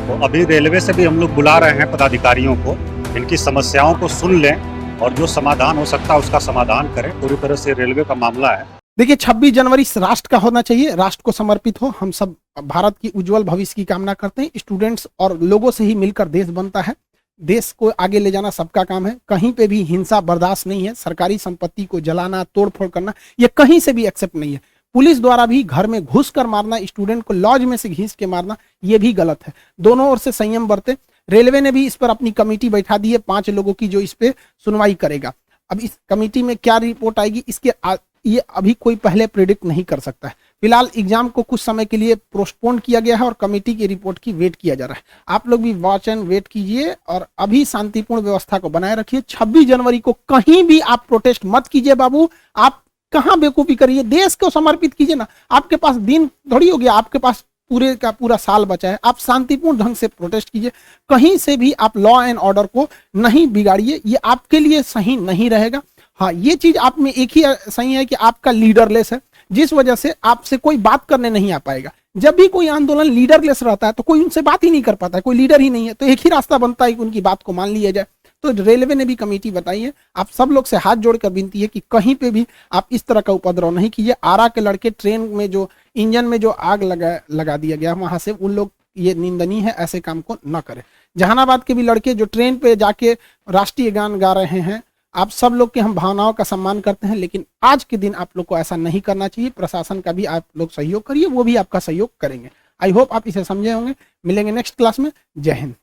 तो 0.07 0.23
अभी 0.25 0.43
रेलवे 0.43 0.79
से 0.79 0.93
भी 0.93 1.05
हम 1.05 1.19
लोग 1.19 1.33
बुला 1.35 1.57
रहे 1.57 1.71
हैं 1.71 1.91
पदाधिकारियों 1.91 2.55
को, 2.55 2.77
इनकी 3.17 3.37
समस्याओं 3.37 3.93
को 3.95 4.07
सुन 4.07 4.39
लें 4.41 4.99
और 4.99 5.13
जो 5.13 5.27
समाधान 5.27 5.77
हो 5.77 5.85
सकता 5.85 6.13
है 6.13 6.19
उसका 6.19 6.39
समाधान 6.39 6.93
करें। 6.95 7.11
पूरी 7.21 7.35
तरह 7.35 7.55
से 7.55 7.73
रेलवे 7.73 8.03
का 8.03 8.15
मामला 8.15 8.51
है। 8.51 8.65
देखिए 8.99 9.15
26 9.15 9.51
जनवरी 9.51 9.83
राष्ट्र 9.97 10.29
का 10.31 10.37
होना 10.37 10.61
चाहिए, 10.61 10.95
राष्ट्र 10.95 11.21
को 11.25 11.31
समर्पित 11.31 11.81
हो। 11.81 11.93
हम 11.99 12.11
सब 12.11 12.35
भारत 12.63 12.95
की 13.01 13.11
उज्जवल 13.15 13.43
भविष्य 13.43 13.73
की 13.75 13.85
कामना 13.85 14.13
करते 14.13 14.41
हैं। 14.41 14.49
स्टूडेंट्स 14.57 15.07
और 15.19 15.37
लोगों 15.41 15.71
से 15.71 15.83
ही 15.83 15.95
मिलकर 15.95 16.27
देश 16.27 16.47
बनता 16.49 16.81
है। 16.81 16.93
देश 17.41 17.71
को 17.71 17.89
आगे 17.89 18.19
ले 18.19 18.31
जाना 18.31 18.49
सबका 18.49 18.83
काम 18.83 19.07
है। 19.07 19.15
कहीं 19.29 19.51
पे 19.53 19.67
भी 19.67 19.81
हिंसा 19.83 20.21
बर्दाश्त 20.21 20.67
नहीं 20.67 20.85
है। 20.87 20.93
सरकारी 20.93 21.37
संपत्ति 21.37 21.85
को 21.85 21.99
जलाना 21.99 22.43
तोड़फोड़ 22.55 22.87
करना 22.87 23.13
ये 23.39 23.47
कहीं 23.57 23.79
से 23.79 23.93
भी 23.93 24.05
एक्सेप्ट 24.05 24.35
नहीं 24.35 24.53
है। 24.53 24.61
पुलिस 24.95 25.19
द्वारा 25.19 25.45
भी 25.45 25.61
घर 25.63 25.87
में 25.87 26.03
घुस 26.05 26.29
कर 26.29 26.47
मारना 26.47 26.79
स्टूडेंट 26.79 27.23
को 27.23 27.33
लॉज 27.33 27.61
में 27.61 27.75
से 27.77 27.89
घींच 27.89 28.13
के 28.13 28.25
मारना 28.25 28.57
ये 28.83 28.97
भी 28.97 29.13
गलत 29.13 29.47
है। 29.47 29.53
दोनों 29.79 30.09
ओर 30.09 30.17
से 30.17 30.31
संयम 30.31 30.67
बरते। 30.67 30.97
रेलवे 31.29 31.61
ने 31.61 31.71
भी 31.71 31.85
इस 31.85 31.95
पर 31.95 32.09
अपनी 32.09 32.31
कमेटी 32.31 32.69
बैठा 32.69 32.97
दी 32.97 33.11
है। 33.11 33.17
पाँच 33.17 33.49
लोगों 33.49 33.73
की 33.73 33.87
जो 33.87 33.99
इस 33.99 34.13
पे 34.13 34.33
सुनवाई 34.65 34.93
करेगा। 34.93 35.33
अब 35.69 35.79
इस 35.79 35.97
कमेटी 36.09 36.43
में 36.43 36.55
क्या 36.57 36.77
रिपोर्ट 36.77 37.19
आएगी 37.19 37.43
इसके 37.47 37.73
आ, 37.83 37.95
ये 38.25 38.39
अभी 38.39 38.73
कोई 38.73 38.95
पहले 38.95 39.27
प्रिडिक्ट 39.27 39.65
नहीं 39.65 39.83
कर 39.83 39.99
सकता 39.99 40.27
है। 40.27 40.35
फ़िलहाल 40.63 40.89
एग्ज़ाम 40.97 41.27
को 41.29 41.41
कुछ 41.41 41.59
समय 41.61 41.85
के 41.85 41.97
लिए 41.97 42.15
पोस्टपोन 42.15 42.77
किया 42.79 42.99
गया 42.99 43.17
है 43.17 43.23
और 43.23 43.33
कमेटी 43.33 43.73
की 43.75 43.87
रिपोर्ट 43.87 44.19
की 44.19 44.31
वेट 44.33 44.55
किया 44.55 44.75
जा 44.75 44.85
रहा 44.85 44.95
है। 44.95 45.03
आप 45.27 45.47
लोग 45.47 45.61
भी 45.61 45.73
वॉच 45.73 46.07
एंड 46.07 46.23
वेट 46.23 46.47
कीजिए 46.47 46.95
और 47.07 47.27
अभी 47.37 47.63
शांतिपूर्ण 47.65 48.21
व्यवस्था 48.21 48.57
को 48.59 48.69
बनाए 48.69 48.95
रखिए। 48.95 49.21
26 49.21 49.65
जनवरी 49.65 49.99
को 49.99 50.13
कहीं 50.29 50.63
भी 50.63 50.79
आप 50.79 51.05
प्रोटेस्ट 51.07 51.45
मत 51.45 51.67
कीजिए 51.67 51.95
बाबू। 51.95 52.29
आप 52.55 52.81
कहाँ 53.13 53.39
बेकूफी 53.39 53.75
करिए? 53.75 54.03
देश 54.03 54.35
को 54.35 54.49
समर्पित 54.49 54.93
कीजिए 54.93 55.15
ना। 55.15 55.27
आपके 55.51 55.75
पास 55.75 55.95
दिन 55.95 56.27
थोड़ी 56.51 56.69
हो 56.69 56.77
गया 56.77 56.93
आपके 56.93 57.19
पास 57.19 57.43
पूरे 57.71 57.95
का 57.95 58.11
पूरा 58.11 58.35
साल 58.37 58.65
बचा 58.65 58.89
है। 58.89 58.99
आप 59.03 59.19
शांतिपूर्ण 59.19 59.77
ढंग 59.77 59.95
से 59.95 60.07
प्रोटेस्ट 60.07 60.49
कीजिए। 60.49 60.71
कहीं 61.09 61.37
से 61.37 61.57
भी 61.57 61.71
आप 61.71 61.97
लॉ 61.97 62.21
एंड 62.23 62.37
ऑर्डर 62.39 62.65
को 62.65 62.87
नहीं 63.15 63.47
बिगाड़िए। 63.47 64.01
ये 64.05 64.15
आपके 64.15 64.59
लिए 64.59 64.81
सही 64.83 65.15
नहीं 65.17 65.49
रहेगा। 65.49 65.81
हाँ 66.19 66.31
ये 66.33 66.55
चीज़ 66.55 66.77
आप 66.77 66.99
में 66.99 67.11
एक 67.13 67.31
ही 67.31 67.43
सही 67.71 67.93
है 67.93 68.05
कि 68.05 68.15
आपका 68.15 68.51
लीडरलेस 68.51 69.11
है। 69.13 69.19
जिस 69.51 69.73
वजह 69.73 69.95
से 69.95 70.13
आपसे 70.23 70.57
कोई 70.57 70.77
बात 70.79 71.05
करने 71.05 71.29
नहीं 71.29 71.51
आ 71.51 71.57
पाएगा। 71.57 71.91
जब 72.17 72.35
भी 72.35 72.47
कोई 72.47 72.67
आंदोलन 72.67 73.05
लीडरलेस 73.05 73.63
रहता 73.63 73.87
है 73.87 73.93
तो 73.93 74.03
कोई 74.03 74.23
उनसे 74.23 74.41
बात 74.41 74.63
ही 74.63 74.69
नहीं 74.71 74.81
कर 74.81 74.95
पाता 74.95 75.17
है, 75.17 75.21
कोई 75.21 75.35
लीडर 75.37 75.61
ही 75.61 75.69
नहीं 75.69 75.87
है 75.87 75.93
तो 75.93 76.05
एक 76.05 76.19
ही 76.19 76.29
रास्ता 76.29 76.57
बनता 76.57 76.85
है 76.85 76.93
कि 76.93 77.01
उनकी 77.01 77.21
बात 77.21 77.43
को 77.43 77.53
मान 77.53 77.69
लिया 77.69 77.91
जाए। 77.91 78.05
तो 78.43 78.51
रेलवे 78.53 78.95
ने 78.95 79.05
भी 79.05 79.15
कमेटी 79.15 79.51
बताई 79.51 79.81
है, 79.81 79.91
आप 80.15 80.29
सब 80.29 80.49
लोग 80.51 80.65
से 80.65 80.77
हाथ 80.77 80.95
जोड़कर 80.97 81.29
विनती 81.29 81.61
है 81.61 81.67
कि 81.67 81.81
कहीं 81.91 82.15
पे 82.15 82.31
भी 82.31 82.45
आप 82.71 82.87
इस 82.91 83.05
तरह 83.05 83.21
का 83.21 83.33
उपद्रव 83.33 83.71
नहीं 83.71 83.89
कीजिए। 83.89 84.15
आरा 84.23 84.47
के 84.47 84.61
लड़के 84.61 84.89
ट्रेन 84.89 85.21
में 85.21 85.49
जो, 85.51 85.69
इंजन 85.95 86.25
में 86.25 86.39
जो 86.39 86.49
आग 86.49 86.83
लगा 86.83 87.19
लगा 87.31 87.57
दिया 87.57 87.77
गया, 87.77 87.93
वहाँ 87.93 88.19
से 88.19 88.31
उन 88.31 88.51
लोग 88.51 88.71
ये 88.97 89.13
निंदनीय 89.13 89.61
है, 89.61 89.71
ऐसे 89.71 89.99
काम 89.99 90.21
को 90.21 90.37
न 90.47 90.61
करें। 90.67 90.81
जहानाबाद 91.15 91.63
के 91.63 91.73
भी 91.73 91.83
लड़के 91.83 92.13
जो 92.13 92.25
ट्रेन 92.25 92.55
पे 92.57 92.75
जाके 92.75 93.13
राष्ट्रीय 93.47 93.91
गान 93.91 94.17
गा 94.19 94.33
रहे 94.33 94.59
हैं 94.61 94.81
आप 95.17 95.29
सब 95.29 95.53
लोग 95.53 95.73
के 95.73 95.79
हम 95.79 95.93
भावनाओं 95.93 96.33
का 96.33 96.43
सम्मान 96.43 96.81
करते 96.81 97.07
हैं, 97.07 97.15
लेकिन 97.15 97.45
आज 97.63 97.83
के 97.83 97.97
दिन 97.97 98.15
आप 98.15 98.29
लोग 98.37 98.45
को 98.45 98.57
ऐसा 98.57 98.75
नहीं 98.75 99.01
करना 99.01 99.27
चाहिए। 99.27 99.51
प्रशासन 99.51 100.01
का 100.01 100.11
भी 100.11 100.25
आप 100.25 100.43
लोग 100.57 100.71
सहयोग 100.71 101.03
करिए, 101.03 101.25
वो 101.25 101.43
भी 101.43 101.55
आपका 101.55 101.79
सहयोग 101.79 102.11
करेंगे। 102.19 102.51
आई 102.83 102.91
होप 102.91 103.13
आप 103.13 103.27
इसे 103.27 103.43
समझे 103.43 103.71
होंगे। 103.71 103.95
मिलेंगे 104.25 104.51
नेक्स्ट 104.51 104.75
क्लास 104.75 104.99
में। 104.99 105.11
जय 105.37 105.51
हिंद। 105.51 105.75